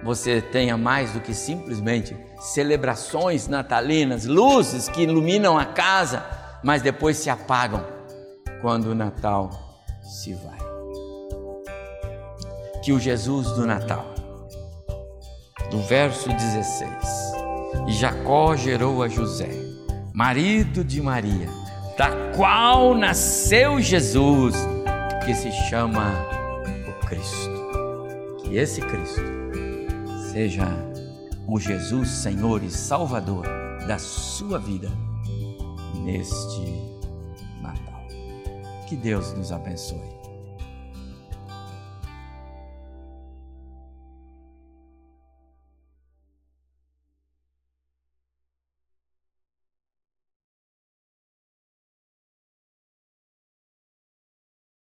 você 0.03 0.41
tenha 0.41 0.77
mais 0.77 1.11
do 1.11 1.19
que 1.19 1.33
simplesmente 1.33 2.15
celebrações 2.39 3.47
natalinas, 3.47 4.25
luzes 4.25 4.87
que 4.87 5.01
iluminam 5.01 5.57
a 5.57 5.65
casa, 5.65 6.25
mas 6.63 6.81
depois 6.81 7.17
se 7.17 7.29
apagam 7.29 7.85
quando 8.61 8.87
o 8.87 8.95
Natal 8.95 9.49
se 10.01 10.33
vai. 10.33 10.57
Que 12.81 12.93
o 12.93 12.99
Jesus 12.99 13.47
do 13.51 13.65
Natal, 13.67 14.05
do 15.69 15.81
verso 15.81 16.29
16, 16.29 16.89
e 17.87 17.91
Jacó 17.91 18.55
gerou 18.55 19.03
a 19.03 19.09
José, 19.09 19.49
marido 20.13 20.83
de 20.83 21.01
Maria, 21.01 21.49
da 21.97 22.09
qual 22.35 22.95
nasceu 22.95 23.81
Jesus, 23.81 24.55
que 25.25 25.35
se 25.35 25.51
chama 25.69 26.13
o 26.87 27.05
Cristo. 27.05 27.48
Que 28.49 28.57
esse 28.57 28.81
Cristo 28.81 29.21
seja 30.31 30.65
o 31.47 31.59
Jesus 31.59 32.09
Senhor 32.09 32.63
e 32.63 32.71
Salvador 32.71 33.45
da 33.87 33.99
sua 33.99 34.57
vida 34.57 34.89
neste 36.03 36.59
Natal. 37.61 38.07
Que 38.87 38.95
Deus 38.95 39.33
nos 39.33 39.51
abençoe. 39.51 40.18